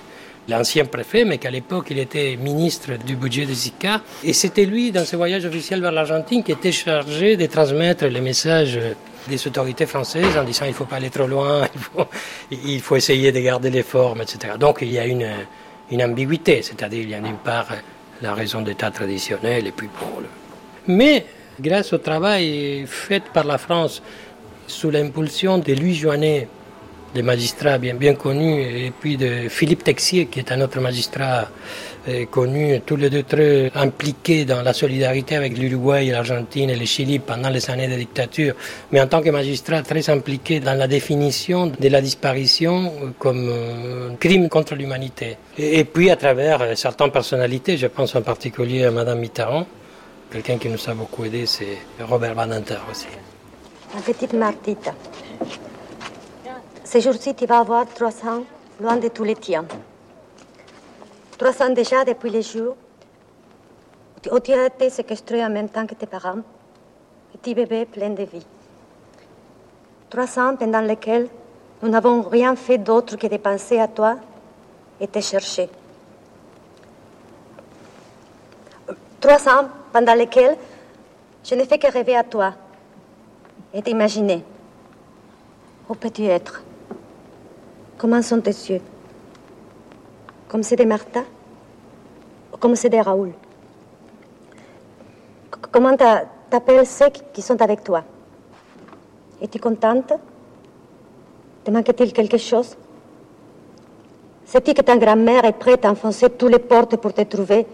[0.49, 4.01] l'ancien préfet, mais qu'à l'époque il était ministre du budget de Zika.
[4.23, 8.21] Et c'était lui, dans ses voyages officiels vers l'Argentine, qui était chargé de transmettre les
[8.21, 8.79] messages
[9.29, 12.07] des autorités françaises en disant il ne faut pas aller trop loin, il faut,
[12.51, 14.55] il faut essayer de garder les formes, etc.
[14.59, 15.29] Donc il y a une,
[15.91, 17.67] une ambiguïté, c'est-à-dire il y a d'une part
[18.23, 20.27] la raison d'État traditionnelle et puis pour le...
[20.87, 21.25] Mais
[21.59, 24.01] grâce au travail fait par la France
[24.67, 26.47] sous l'impulsion de Louis Joannet,
[27.13, 31.49] des magistrats bien, connus, et puis de Philippe Texier, qui est un autre magistrat
[32.07, 36.85] euh, connu, tous les deux très impliqués dans la solidarité avec l'Uruguay, l'Argentine et le
[36.85, 38.55] Chili pendant les années de dictature,
[38.91, 44.09] mais en tant que magistrat très impliqué dans la définition de la disparition comme euh,
[44.19, 45.37] crime contre l'humanité.
[45.57, 49.67] Et, et, puis à travers euh, certaines personnalités, je pense en particulier à Madame Mitterrand,
[50.31, 53.07] quelqu'un qui nous a beaucoup aidé, c'est Robert Badinter aussi.
[53.93, 54.93] La petite Martita.
[56.83, 58.43] Ces jours-ci, tu vas avoir trois ans
[58.79, 59.65] loin de tous les tiens.
[61.37, 62.75] Trois ans déjà depuis les jours
[64.31, 66.41] où tu as été séquestré en même temps que tes parents,
[67.33, 68.45] petit bébé plein de vie.
[70.09, 71.27] Trois ans pendant lesquels
[71.81, 74.15] nous n'avons rien fait d'autre que de penser à toi
[74.99, 75.67] et te chercher.
[79.19, 80.57] Trois ans pendant lesquels
[81.43, 82.53] je n'ai fait que rêver à toi
[83.73, 84.43] et t'imaginer.
[85.89, 86.63] Où peux-tu être?
[87.97, 88.81] Comment sont tes yeux
[90.47, 91.21] Comme c'est des Martha?
[92.53, 93.33] Ou comme c'est des Raoul?
[95.71, 98.03] Comment t'appelles ceux qui sont avec toi?
[99.41, 100.13] Es-tu contente?
[101.63, 102.75] Te manque-t-il quelque chose?
[104.45, 107.65] Sais-tu que ta grand-mère est prête à enfoncer toutes les portes pour te trouver?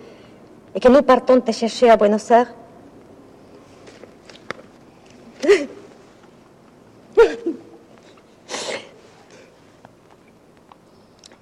[0.77, 2.53] Et que nous partons te chercher à Buenos Aires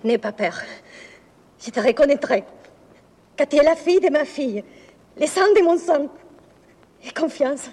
[0.06, 0.58] N'aie pas peur.
[1.60, 2.46] Je te reconnaîtrai.
[3.36, 4.64] Car tu es la fille de ma fille,
[5.20, 6.08] le sang de mon sang.
[7.04, 7.72] Et confiance.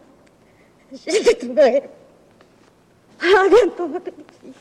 [0.90, 1.84] Je te trouverai.
[3.20, 4.52] À bientôt, ma petite fille.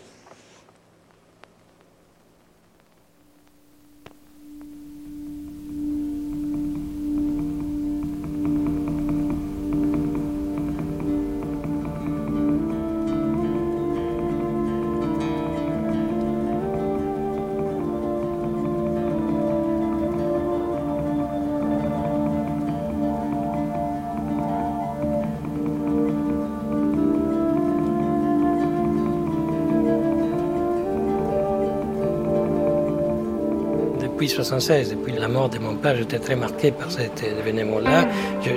[34.41, 38.07] Depuis 76, depuis la mort de mon père, j'étais très marqué par cet événement-là.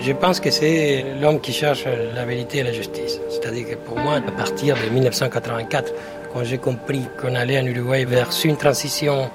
[0.00, 3.20] Je, pense que c'est l'homme qui cherche la vérité et la justice.
[3.28, 5.92] C'est-à-dire que pour moi, à partir de 1984,
[6.32, 9.30] quand j'ai compris qu'on allait en Uruguay vers une transition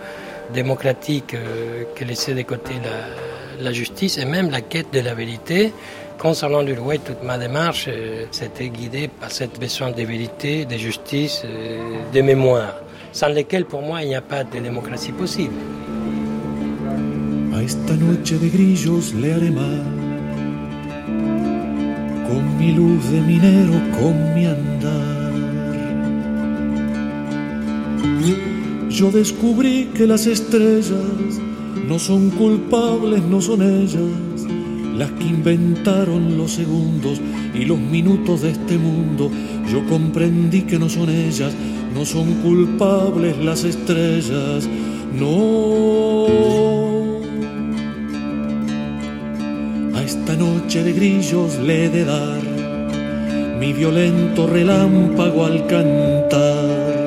[0.53, 2.73] démocratique euh, qui laissait de côté
[3.61, 5.71] la, justice et même la quête de la vérité,
[6.17, 11.43] Concernant l'Uruguay, toute ma démarche euh, s'était guidée par cette besoin de vérité, de justice,
[11.45, 11.77] euh,
[12.13, 12.75] de mémoire,
[13.13, 15.53] sans lesquelles pour moi il n'y a pas de démocratie possible.
[17.69, 19.83] Esta noche de grillos le haré mal,
[22.27, 25.31] con mi luz de minero, con mi andar.
[28.89, 31.39] Yo descubrí que las estrellas
[31.87, 34.13] no son culpables, no son ellas
[34.97, 37.21] las que inventaron los segundos
[37.53, 39.29] y los minutos de este mundo.
[39.71, 41.53] Yo comprendí que no son ellas,
[41.93, 44.67] no son culpables las estrellas,
[45.19, 46.68] no.
[50.39, 52.41] Noche de grillos le he de dar
[53.59, 56.99] mi violento relámpago al cantar.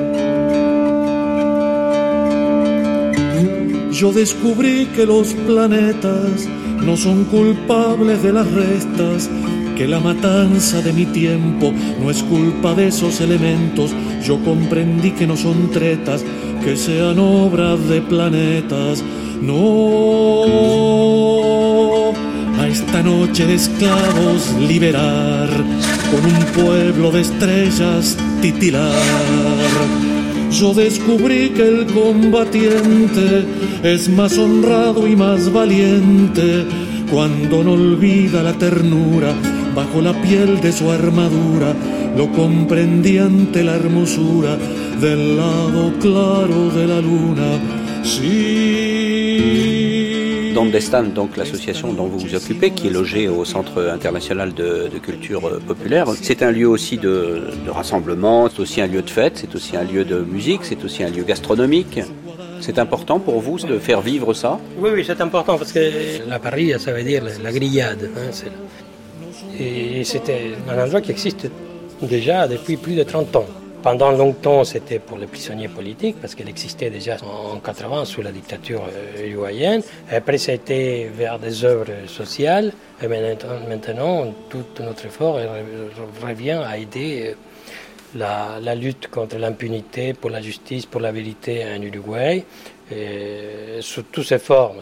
[3.91, 6.47] Yo descubrí que los planetas
[6.85, 9.29] no son culpables de las restas,
[9.75, 13.91] que la matanza de mi tiempo no es culpa de esos elementos.
[14.23, 16.23] Yo comprendí que no son tretas,
[16.63, 19.03] que sean obras de planetas.
[19.41, 20.43] No,
[22.93, 25.49] esta noche de esclavos liberar,
[26.11, 28.93] con un pueblo de estrellas titilar
[30.51, 33.45] yo descubrí que el combatiente
[33.81, 36.65] es más honrado y más valiente
[37.09, 39.33] cuando no olvida la ternura
[39.75, 41.73] bajo la piel de su armadura.
[42.15, 44.55] Lo comprendí ante la hermosura
[45.01, 48.03] del lado claro de la luna.
[48.03, 49.62] Sí.
[50.53, 50.71] Donde
[51.13, 55.59] donc l'association dont vous vous occupez, qui est logée au Centre international de, culture euh,
[55.59, 56.07] populaire.
[56.21, 59.83] C'est un lieu aussi de, rassemblement, c'est aussi un lieu de fête, c'est aussi un
[59.83, 61.99] lieu de musique, c'est aussi un lieu gastronomique.
[62.61, 64.59] C'est important pour vous de faire vivre ça?
[64.77, 68.09] Oui, oui, c'est important parce que la Paris, ça veut dire la grillade.
[68.15, 68.31] Hein,
[69.59, 71.49] et c'était un endroit qui existe
[72.01, 73.45] déjà depuis plus de 30 ans.
[73.83, 78.31] Pendant longtemps, c'était pour les prisonniers politiques, parce qu'elle existait déjà en 80 sous la
[78.31, 79.81] dictature euh, uruguayenne.
[80.09, 82.71] Après, ça a été vers des œuvres sociales.
[83.01, 85.37] Et maintenant, tout notre effort
[86.25, 87.35] revient à aider
[88.15, 92.45] euh, la, lutte contre l'impunité, pour la justice, pour la vérité en Uruguay,
[93.81, 94.79] sous toutes ses formes.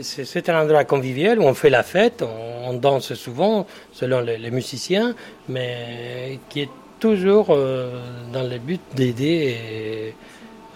[0.00, 5.14] C'est un endroit convivial où on fait la fête, on, danse souvent selon les musiciens,
[5.48, 6.68] mais qui est
[7.02, 7.90] toujours euh,
[8.32, 10.14] dans le but d'aider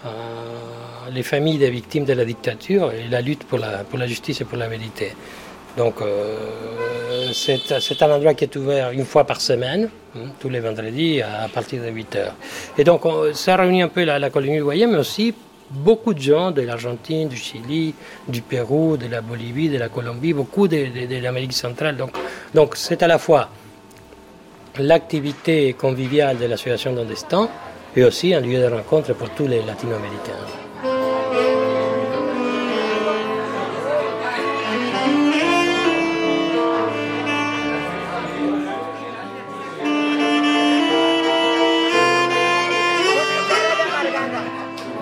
[0.05, 0.09] euh,
[1.09, 4.41] les familles des victimes de la dictature et la lutte pour la, pour la justice
[4.41, 5.13] et pour la vérité.
[5.77, 10.59] Donc euh, c'est un endroit qui est ouvert une fois par semaine, hein, tous les
[10.59, 12.35] vendredis à, partir de 8 heures.
[12.77, 13.03] Et donc
[13.33, 15.33] ça réunit un peu la, colonie uruguayenne, mais aussi
[15.69, 17.93] beaucoup de gens de l'Argentine, du Chili,
[18.27, 21.95] du Pérou, de la Bolivie, de la Colombie, beaucoup de, de l'Amérique centrale.
[22.53, 23.49] Donc c'est à la fois
[24.79, 27.49] l'activité conviviale de l'association d'Ondestan
[27.95, 30.33] est aussi un lieu de rencontre pour tous les latino-américains.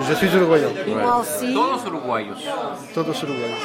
[0.08, 0.68] Je suis uruguayen.
[0.86, 1.52] Moi aussi.
[1.52, 2.34] Todos uruguayos.
[2.94, 3.56] Todos uruguayos.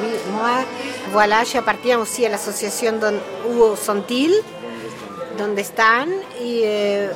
[0.00, 0.64] Oui, moi,
[1.10, 2.94] voilà, j'appartiens aussi à l'association
[3.48, 4.30] Hugo Santil.
[5.40, 6.08] Donde están
[6.40, 6.60] y...
[6.62, 7.10] Eh,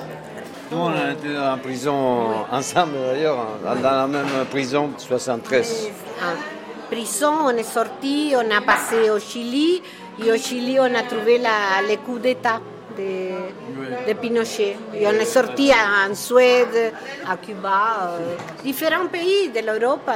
[0.70, 5.90] Nous, on a été en prison ensemble d'ailleurs, dans la même prison 73.
[6.22, 9.82] En prison, on est sorti, on a passé au Chili
[10.24, 12.60] et au Chili, on a trouvé la, le coup d'État
[12.96, 14.76] de, de, Pinochet.
[14.94, 16.94] Et on est sorti en Suède,
[17.28, 20.10] à Cuba, euh, différents pays de l'Europe.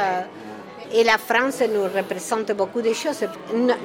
[0.93, 3.25] Et la France nous représente beaucoup de choses.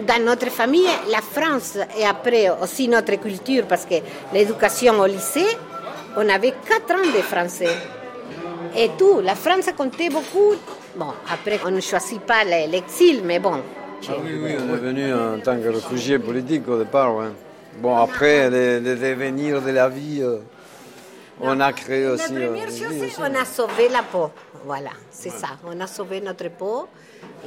[0.07, 3.95] Dans notre famille, la France et après aussi notre culture, parce que
[4.33, 5.57] l'éducation au lycée,
[6.15, 7.75] on avait quatre ans de français.
[8.75, 10.53] Et tout, la France comptait beaucoup.
[10.95, 13.55] Bon, après, on ne choisit pas l'exil, mais bon.
[14.07, 17.15] Ah oui, oui, on est venu en tant que réfugié politique au départ.
[17.15, 17.25] Ouais.
[17.79, 20.37] Bon, après, le, le, devenir de la vie, euh,
[21.41, 22.33] on a créé aussi.
[22.33, 24.29] La première chose, on a sauvé la peau.
[24.65, 25.49] Voilà, c'est ça.
[25.65, 26.87] On a sauvé notre peau.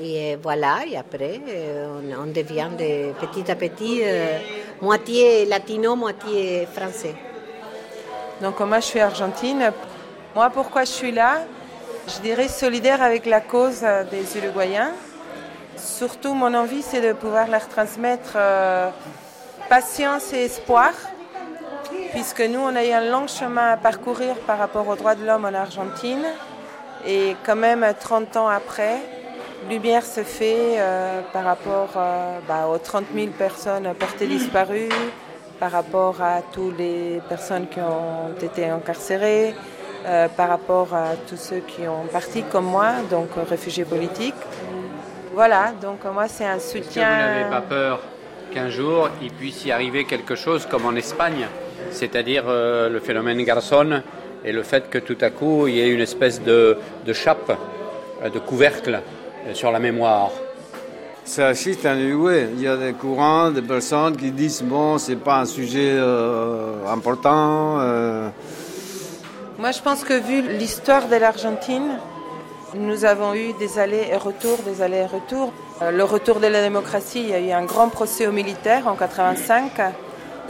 [0.00, 4.38] Et euh, voilà, et après, euh, on, devient de petit à petit euh,
[4.82, 7.14] moitié latino, moitié français.
[8.42, 9.72] Donc moi, je suis argentine.
[10.34, 11.40] Moi, pourquoi je suis là?
[12.06, 14.92] Je dirais solidaire avec la cause des Uruguayens
[15.76, 18.90] Surtout, mon envie, c'est de pouvoir leur transmettre euh,
[19.68, 20.92] patience et espoir,
[22.12, 25.24] puisque nous, on a eu un long chemin à parcourir par rapport aux droits de
[25.24, 26.24] l'homme en Argentine.
[27.06, 28.96] Et quand même, 30 ans après,
[29.70, 34.88] lumière se fait euh, par rapport euh, bah, aux 30 000 personnes portées disparues,
[35.60, 39.54] par rapport à toutes les personnes qui ont été incarcérées,
[40.04, 44.34] euh, par rapport à tous ceux qui ont parti comme moi, donc réfugiés politiques.
[45.32, 47.08] Voilà, donc moi c'est un soutien.
[47.08, 48.00] vous n'avez pas peur
[48.52, 51.46] qu'un jour il puisse y arriver quelque chose comme en Espagne,
[51.90, 54.02] c'est-à-dire le phénomène Garçon
[54.46, 57.52] et le fait que tout à coup il y ait une espèce de, de chape,
[58.32, 59.00] de couvercle
[59.52, 60.30] sur la mémoire
[61.26, 62.48] ça agite en Uruguay.
[62.54, 66.86] Il y a des courants, des personnes qui disent bon, c'est pas un sujet euh,
[66.88, 67.80] important.
[67.80, 68.28] Euh.
[69.58, 71.98] Moi, je pense que vu l'histoire de l'Argentine,
[72.74, 75.52] nous avons eu des allers et retours, des allers et retours.
[75.82, 78.86] Euh, le retour de la démocratie, il y a eu un grand procès aux militaires
[78.86, 79.72] en 85.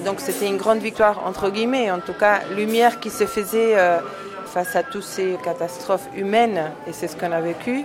[0.05, 3.75] Donc c'était une grande victoire entre guillemets, en tout cas lumière qui se faisait
[4.47, 7.85] face à toutes ces catastrophes humaines et c'est ce qu'on a vécu.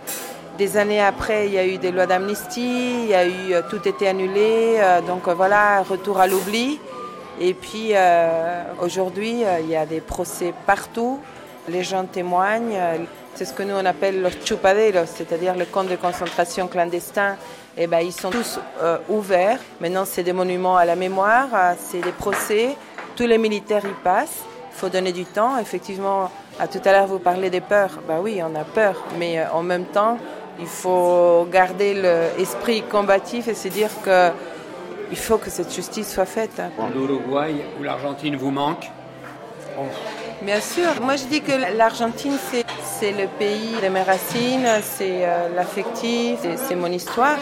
[0.57, 3.62] Des années après, il y a eu des lois d'amnistie, il y a eu euh,
[3.70, 6.80] tout était annulé, euh, donc euh, voilà, retour à l'oubli.
[7.39, 7.93] Et puis
[8.80, 11.20] aujourd'hui, il y a des procès partout,
[11.68, 12.78] les gens témoignent.
[13.34, 17.38] C'est ce que nous on appelle los chupaderos, c'est-à-dire les camps de concentration clandestins.
[17.78, 18.59] Et eh ben, ils sont tous
[19.07, 19.59] ouverts.
[19.80, 21.47] Maintenant, c'est des monuments à la mémoire,
[21.80, 22.76] c'est des procès.
[23.15, 24.43] Tous les militaires y passent.
[24.74, 25.57] Il faut donner du temps.
[25.57, 27.99] Effectivement, à tout à l'heure, vous parlez des peurs.
[28.07, 30.17] Bah oui, on a peur, mais en même temps,
[30.59, 31.93] il faut garder
[32.38, 34.32] l'esprit combatif et se dire que
[35.11, 36.61] il faut que cette justice soit faite.
[36.95, 38.89] L'Uruguay ou l'Argentine vous manque
[40.41, 40.99] Bien sûr.
[41.01, 42.35] Moi, je dis que l'Argentine,
[42.83, 47.37] c'est le pays de mes racines, c'est euh, l'affectif, c'est mon histoire.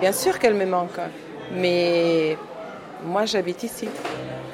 [0.00, 0.98] Bien sûr qu'elle me manque.
[1.54, 2.36] Mais
[3.04, 3.88] moi, j'habite ici.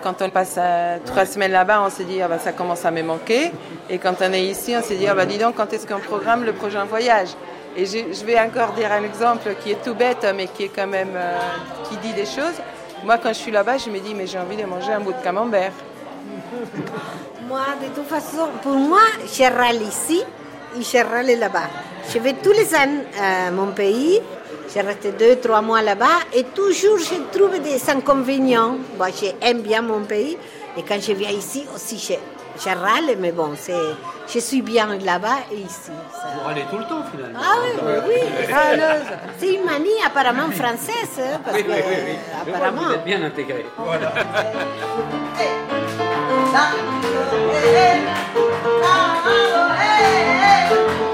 [0.03, 2.91] Quand on passe euh, trois semaines là-bas, on se dit ah bah, ça commence à
[2.91, 3.53] me manquer.
[3.89, 5.99] Et quand on est ici, on se dit ah bah, dis donc, quand est-ce qu'on
[5.99, 7.31] programme le prochain voyage?
[7.75, 10.87] Et je, vais encore dire un exemple qui est tout bête, mais qui est quand
[10.87, 11.39] même euh,
[11.89, 12.61] qui dit des choses.
[13.03, 15.13] Moi, quand je suis là-bas, je me dis mais j'ai envie de manger un bout
[15.13, 15.73] de camembert.
[17.49, 20.23] Moi, de toute façon, pour moi, je râle ici
[20.79, 21.69] et je râle là-bas.
[22.13, 24.21] Je vais tous les ans à mon pays.
[24.73, 28.77] J'ai resté deux, trois mois là-bas et toujours je trouve des inconvénients.
[28.99, 30.37] Moi, j'aime bien mon pays
[30.77, 32.15] et quand je viens ici aussi, je,
[32.63, 33.73] je râle, mais bon, c'est
[34.31, 35.91] je suis bien là-bas et ici.
[36.35, 37.39] Vous râlez tout le temps finalement.
[37.43, 38.21] Ah oui, oui, oui.
[39.39, 41.19] C'est une manie apparemment française.
[41.19, 42.53] Hein, parce oui, oui, oui, oui.
[42.53, 42.89] apparemment.
[42.89, 43.65] Vous êtes bien intégré.
[43.79, 44.13] Voilà.
[46.51, 46.93] Thank
[51.03, 51.08] you.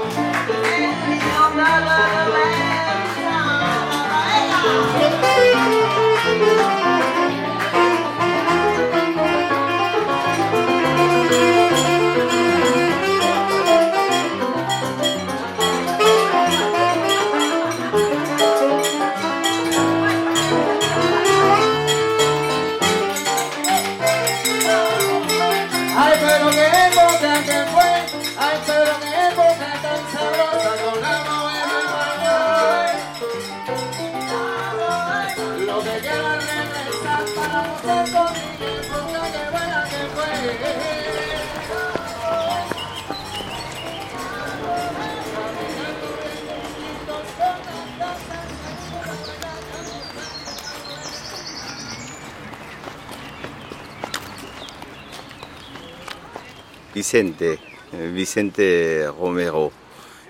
[56.95, 57.59] Vicente,
[57.91, 59.71] Vicente Romero.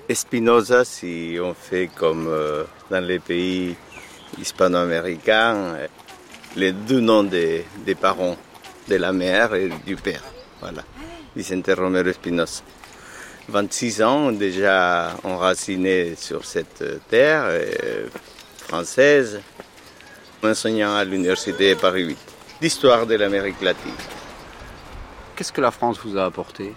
[0.10, 3.76] Espinosa, si on fait comme euh, dans les pays
[4.40, 5.78] hispano-américains,
[6.56, 7.66] les deux noms des,
[8.00, 8.36] parents,
[8.88, 10.24] de la mère et du père.
[10.60, 10.84] Voilà,
[11.36, 12.64] Vicente Romero Espinosa.
[13.48, 18.08] 26 ans déjà enraciné sur cette terre euh,
[18.58, 19.40] française,
[20.44, 22.18] enseignant à l'université Paris 8,
[22.60, 23.94] d'histoire de l'Amérique latine.
[25.36, 26.74] Qu'est-ce que la France vous a apporté?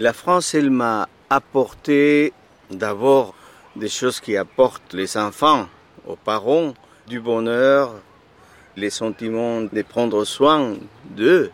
[0.00, 2.32] La France, elle m'a apporté
[2.70, 3.34] d'abord
[3.76, 5.66] des choses qui apportent les enfants
[6.06, 6.72] aux parents,
[7.06, 7.92] du bonheur,
[8.74, 11.50] les sentiments de prendre soin d'eux,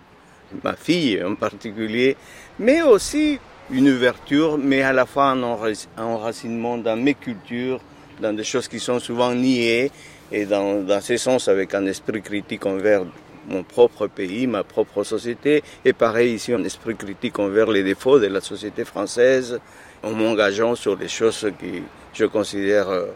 [0.62, 2.16] ma fille en particulier,
[2.60, 3.40] mais aussi
[3.72, 7.80] une ouverture, mais à la fois un enracinement dans mes cultures,
[8.20, 9.90] dans des choses qui sont souvent niées,
[10.30, 13.02] et dans, dans ce sens avec un esprit critique envers
[13.48, 18.18] mon propre pays, ma propre société, et pareil ici un esprit critique envers les défauts
[18.18, 19.58] de la société française,
[20.02, 21.66] en m'engageant sur les choses que
[22.14, 23.06] je considère euh,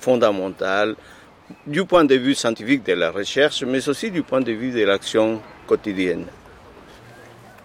[0.00, 0.96] fondamentale
[1.66, 4.84] du point de vue scientifique de la recherche, mais aussi du point de vue de
[4.84, 6.26] l'action quotidienne.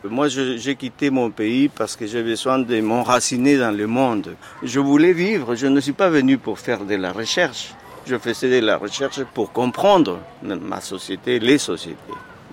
[0.03, 4.35] Moi, j'ai quitté mon pays parce que j'ai besoin de m'enraciner dans le monde.
[4.63, 7.73] Je voulais vivre, je ne suis pas venu pour faire de la recherche.
[8.07, 11.97] Je faisais de la recherche pour comprendre ma société, les sociétés.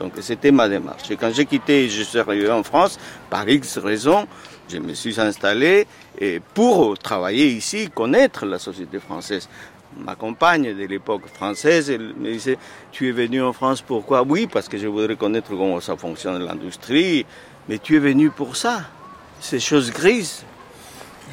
[0.00, 1.08] Donc c'était ma démarche.
[1.12, 2.98] Et quand j'ai quitté, je suis arrivé en France,
[3.30, 4.26] par X raisons,
[4.68, 5.86] je me suis installé
[6.18, 9.48] et pour travailler ici, connaître la société française.
[9.96, 12.58] Ma compagne de l'époque française elle me disait
[12.90, 14.24] Tu es venu en France pourquoi?
[14.26, 17.24] Oui, parce que je voudrais connaître comment ça fonctionne l'industrie.
[17.68, 18.86] Mais tu es venu pour ça.
[19.38, 20.42] Ces choses grises.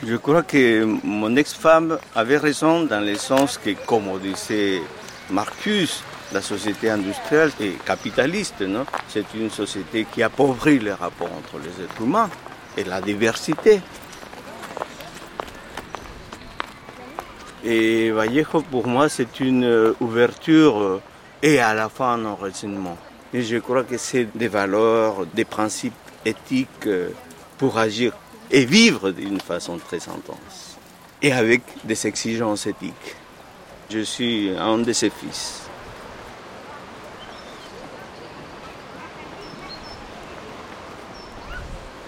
[0.04, 4.82] Je crois que mon ex-femme avait raison dans le sens que, comme disait
[5.30, 8.86] Marcus, la société industrielle et capitaliste, non?
[9.08, 12.32] C'est une société qui appauvrit les rapports entre les êtres humains
[12.76, 13.80] et la diversité.
[17.64, 21.00] Et Vallejo, pour moi, c'est une ouverture
[21.44, 22.98] et à la fois un enracinement.
[23.36, 25.94] Et je crois que c'est des valeurs, des principes
[26.26, 26.90] éthiques
[27.60, 28.14] pour agir
[28.52, 30.78] et vivre d'une façon très intense.
[31.22, 33.16] Et avec des exigences éthiques.
[33.90, 35.62] Je suis un de ses fils.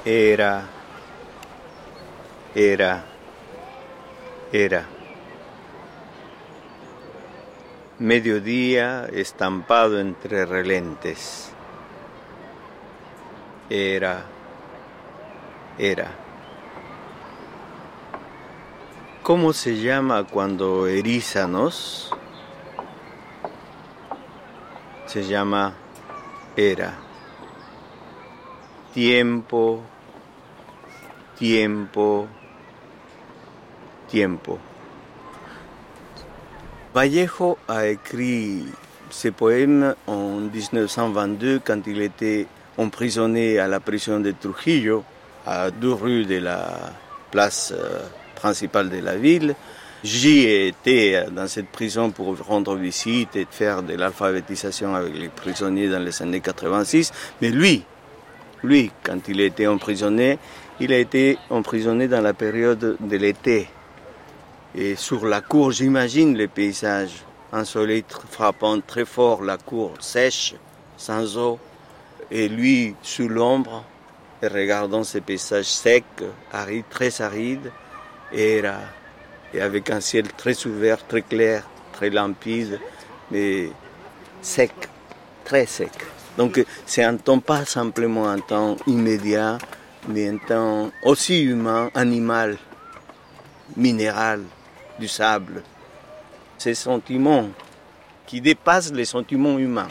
[0.05, 0.63] Era,
[2.55, 3.03] era,
[4.51, 4.83] era.
[7.99, 11.51] mediodía estampado entre relentes.
[13.69, 14.25] Era,
[15.77, 16.22] era.
[19.23, 22.11] ¿Cómo se llama cuando erízanos?
[25.05, 25.75] Se llama
[26.57, 26.93] era.
[28.93, 29.79] Tiempo,
[31.39, 32.27] tiempo,
[34.09, 34.59] tiempo.
[36.93, 38.65] Vallejo a écrit
[39.09, 42.45] ses poèmes en 1922 quand il était
[42.77, 45.05] emprisonné à la prison de Trujillo,
[45.45, 46.91] à deux rues de la
[47.31, 47.73] place
[48.43, 49.55] principale de la ville.
[50.03, 55.87] J'y été dans cette prison pour rendre visite et faire de l'alphabétisation avec les prisonniers
[55.87, 57.13] dans les années 86.
[57.41, 57.83] Mais lui,
[58.61, 60.39] lui, quand il a été emprisonné,
[60.81, 63.69] il a été emprisonné dans la période de l'été.
[64.75, 67.23] Et sur la cour, j'imagine les paysages.
[67.63, 70.55] Soleil frappant très fort, la cour sèche,
[70.97, 71.59] sans eau.
[72.29, 73.85] Et lui, sous l'ombre,
[74.41, 77.71] regardant ces paysages secs, arides, très arides,
[78.33, 78.61] et,
[79.59, 82.79] avec un ciel très ouvert, très clair, très limpide,
[83.31, 83.69] mais
[84.41, 84.71] sec,
[85.45, 85.91] très sec.
[86.37, 89.59] Donc c'est un temps pas simplement un temps immédiat,
[90.07, 92.57] mais un temps aussi humain, animal,
[93.77, 94.41] minéral
[94.99, 95.63] du sable.
[96.57, 97.49] Ces sentiments
[98.25, 99.89] qui dépassent les sentiments humains.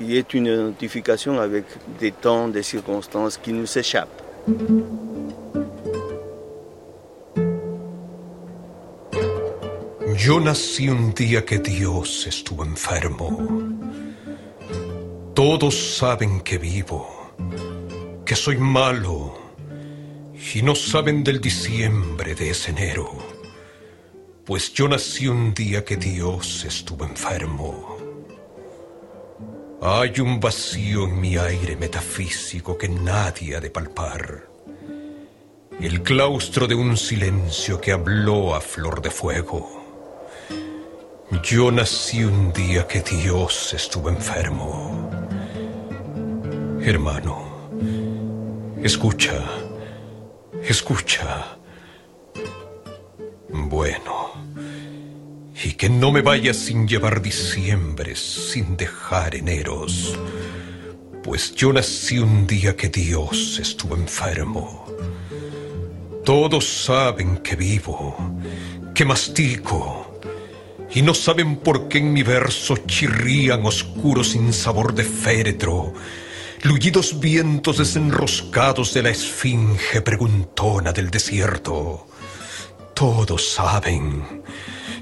[0.00, 1.64] Y a une identification avec
[1.98, 4.22] des temps, des circonstances qui nous échappent.
[10.28, 13.30] Yo nací un día que Dios estuvo enfermo.
[15.34, 17.32] Todos saben que vivo,
[18.26, 19.38] que soy malo
[20.54, 23.10] y no saben del diciembre de ese enero,
[24.44, 27.96] pues yo nací un día que Dios estuvo enfermo.
[29.80, 34.46] Hay un vacío en mi aire metafísico que nadie ha de palpar.
[35.80, 39.77] El claustro de un silencio que habló a flor de fuego.
[41.30, 45.10] Yo nací un día que Dios estuvo enfermo.
[46.80, 47.68] Hermano,
[48.82, 49.44] escucha.
[50.62, 51.58] Escucha.
[53.50, 54.32] Bueno.
[55.62, 60.18] Y que no me vaya sin llevar diciembres, sin dejar eneros.
[61.22, 64.86] Pues yo nací un día que Dios estuvo enfermo.
[66.24, 68.16] Todos saben que vivo,
[68.94, 70.07] que mastico.
[70.94, 75.94] Y no saben por qué en mi verso chirrían oscuros sin sabor de féretro
[76.62, 82.08] Luyidos vientos desenroscados de la esfinge preguntona del desierto.
[82.94, 84.42] Todos saben,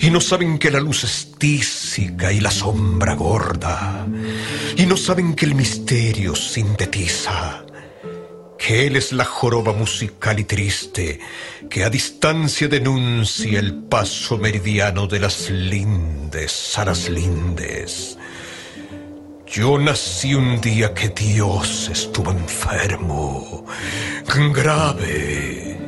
[0.01, 4.07] y no saben que la luz es tísica y la sombra gorda,
[4.77, 7.65] y no saben que el misterio sintetiza,
[8.67, 11.21] que él es la joroba musical y triste
[11.71, 18.19] que a distancia denuncia el paso meridiano de las lindes a lindes
[19.47, 23.65] yo nací un día que Dios estuvo enfermo,
[24.53, 25.79] grave.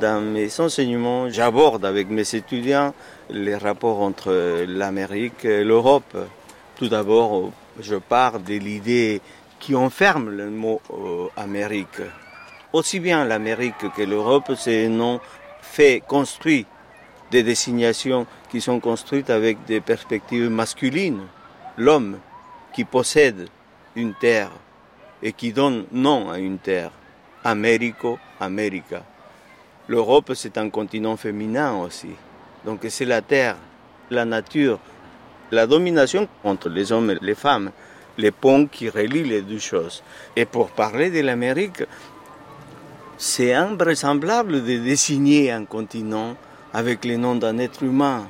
[0.00, 2.94] Dans mes enseignements, j'aborde avec mes étudiants
[3.30, 6.16] les rapports entre l'Amérique et l'Europe.
[6.76, 9.20] Tout d'abord, je pars de l'idée
[9.58, 12.00] qui enferme le mot euh, Amérique.
[12.72, 15.20] Aussi bien l'Amérique que l'Europe, c'est un nom
[15.60, 16.64] fait, construit,
[17.32, 21.22] des désignations qui sont construites avec des perspectives masculines.
[21.76, 22.20] L'homme
[22.72, 23.48] qui possède
[23.96, 24.52] une terre
[25.24, 26.92] et qui donne nom à une terre.
[27.42, 29.02] Américo, America.
[29.88, 32.10] L'Europe, c'est un continent féminin aussi.
[32.66, 33.56] Donc c'est la terre,
[34.10, 34.78] la nature,
[35.50, 37.70] la domination entre les hommes et les femmes,
[38.18, 40.02] les ponts qui relient les deux choses.
[40.36, 41.84] Et pour parler de l'Amérique,
[43.16, 46.36] c'est invraisemblable de désigner un continent
[46.74, 48.28] avec le nom d'un être humain.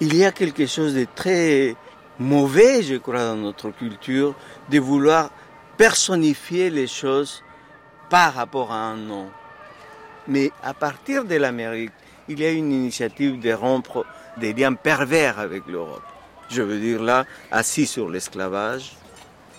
[0.00, 1.76] Il y a quelque chose de très
[2.18, 4.34] mauvais, je crois, dans notre culture,
[4.70, 5.30] de vouloir
[5.76, 7.42] personnifier les choses
[8.08, 9.28] par rapport à un nom.
[10.28, 11.92] Mais à partir de l'Amérique,
[12.28, 14.06] il y a une initiative de rompre
[14.38, 16.02] des liens pervers avec l'Europe.
[16.50, 18.92] Je veux dire là, assis sur l'esclavage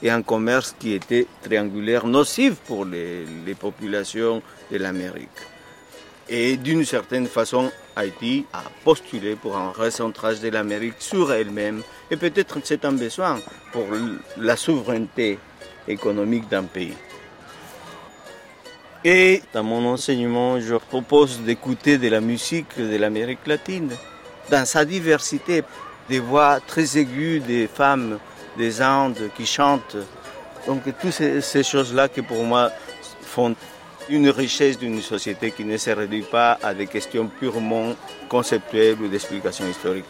[0.02, 4.42] et un commerce qui était triangulaire, nocif pour les, les populations
[4.72, 5.30] de l'Amérique.
[6.28, 11.84] Et d'une certaine façon, Haïti a postulé pour un recentrage de l'Amérique sur elle-même.
[12.10, 13.40] Et peut-être c'est un besoin
[13.72, 13.86] pour
[14.38, 15.38] la souveraineté
[15.88, 16.96] économique d'un pays.
[19.08, 23.92] Et dans mon enseignement, je propose d'écouter de la musique de l'Amérique latine,
[24.50, 25.62] dans sa diversité,
[26.10, 28.18] des voix très aiguës des femmes
[28.58, 29.98] des Andes qui chantent.
[30.66, 32.72] Donc toutes ces, choses-là qui pour moi
[33.22, 33.56] font
[34.10, 37.94] une richesse d'une société qui ne se réduit pas à des questions purement
[38.28, 40.06] conceptuelles ou d'explication historique.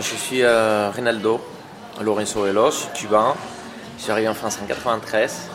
[0.00, 1.42] Je suis euh, Rinaldo
[2.00, 3.34] Lorenzo suis cubain.
[3.98, 5.50] Je suis arrivé en France en 93.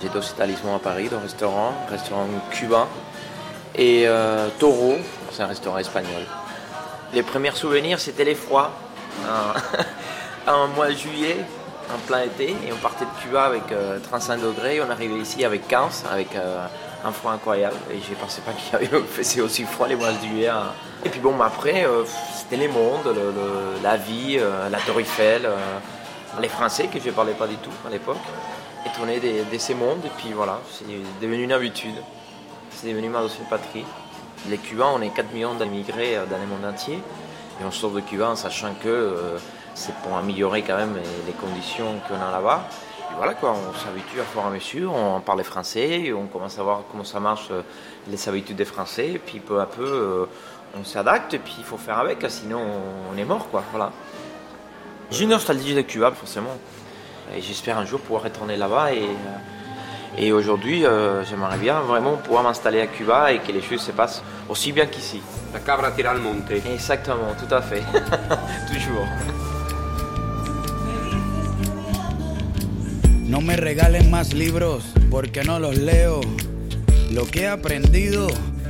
[0.00, 2.86] J'étais au établissement à Paris, dans restaurant, restaurant cubain.
[3.74, 4.96] Et euh, Toro,
[5.32, 6.22] c'est un restaurant espagnol.
[7.12, 8.70] Les premiers souvenirs, c'était les froids.
[10.46, 11.36] Un, mois de juillet,
[11.94, 13.64] en plein été, et on partait de Cuba avec
[14.04, 14.80] 35 euh, degrés.
[14.80, 16.28] On arrivait ici avec 15, avec
[17.08, 17.76] un froid incroyable.
[17.90, 20.08] Et je pensais pas qu'il fait aussi froid les mois.
[20.08, 20.72] Hein.
[21.04, 21.86] Et puis bon, après,
[22.36, 23.14] c'était les mondes,
[23.82, 25.56] la vie, euh, la Tour Eiffel, euh,
[26.40, 28.16] les Français que je ne parlais pas du tout à l'époque,
[28.86, 30.04] étonné de, de, ces mondes.
[30.04, 30.84] Et puis voilà, c'est
[31.20, 31.96] devenu une habitude.
[32.70, 33.84] C'est devenu ma deuxième patrie.
[34.48, 37.00] Les Cubains, on est 4 millions d'immigrés euh, dans le monde entier.
[37.60, 39.36] Et on sort de Cuba en sachant que
[39.74, 40.96] c'est pour améliorer quand même
[41.26, 42.68] les conditions qu'on a là-bas.
[43.18, 46.84] Voilà quoi, on s'habitue à et à mesure, on parle français, on commence à voir
[46.90, 47.50] comment ça marche,
[48.08, 50.28] les habitudes des Français, et puis peu à peu,
[50.78, 52.60] on s'adapte et puis il faut faire avec, sinon
[53.12, 53.62] on est mort quoi.
[53.70, 53.90] Voilà.
[55.10, 56.56] J'ai une nostalgie de Cuba forcément.
[57.34, 62.16] Et j'espère un jour pouvoir retourner là-bas et, euh, et aujourd'hui euh, j'aimerais bien vraiment
[62.16, 65.20] pouvoir m'installer à Cuba et que les choses se passent aussi bien qu'ici.
[65.52, 66.50] La cabra tira al monte.
[66.50, 67.82] Exactement, tout à fait.
[68.72, 69.06] Toujours.
[73.28, 76.22] No me regalen más libros porque no los leo.
[77.12, 78.28] Lo que he aprendido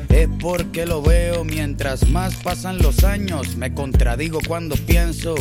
[0.09, 3.57] es porque lo veo mientras más pasan los años.
[3.57, 5.37] Me contradigo cuando pienso.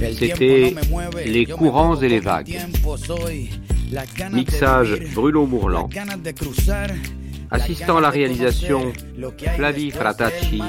[0.00, 0.74] C'était
[1.26, 2.56] Les courants et les vagues.
[4.32, 5.88] Mixage Bruno Mourlan.
[7.50, 8.92] Assistant à la réalisation
[9.56, 10.62] Flavie Fratacci,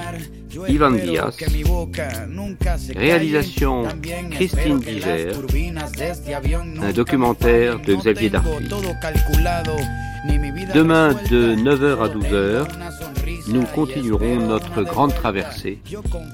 [0.67, 1.38] Ivan Diaz.
[2.95, 3.84] Réalisation
[4.32, 5.32] Christine Diger.
[6.82, 8.69] Un documentaire de Xavier Darty.
[10.73, 12.67] Demain de 9h à 12h,
[13.47, 15.80] nous continuerons notre grande traversée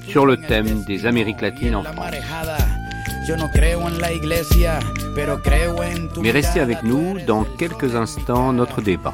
[0.07, 2.13] sur le thème des Amériques latines en France.
[6.21, 9.13] Mais restez avec nous dans quelques instants notre débat.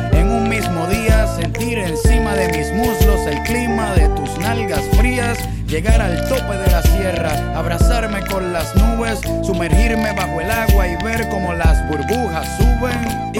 [0.31, 6.01] un mismo día, sentir encima de mis muslos el clima de tus nalgas frías llegar
[6.01, 11.29] al tope de la sierra, abrazarme con las nubes, sumergirme bajo el agua y ver
[11.29, 13.30] cómo las burbujas suben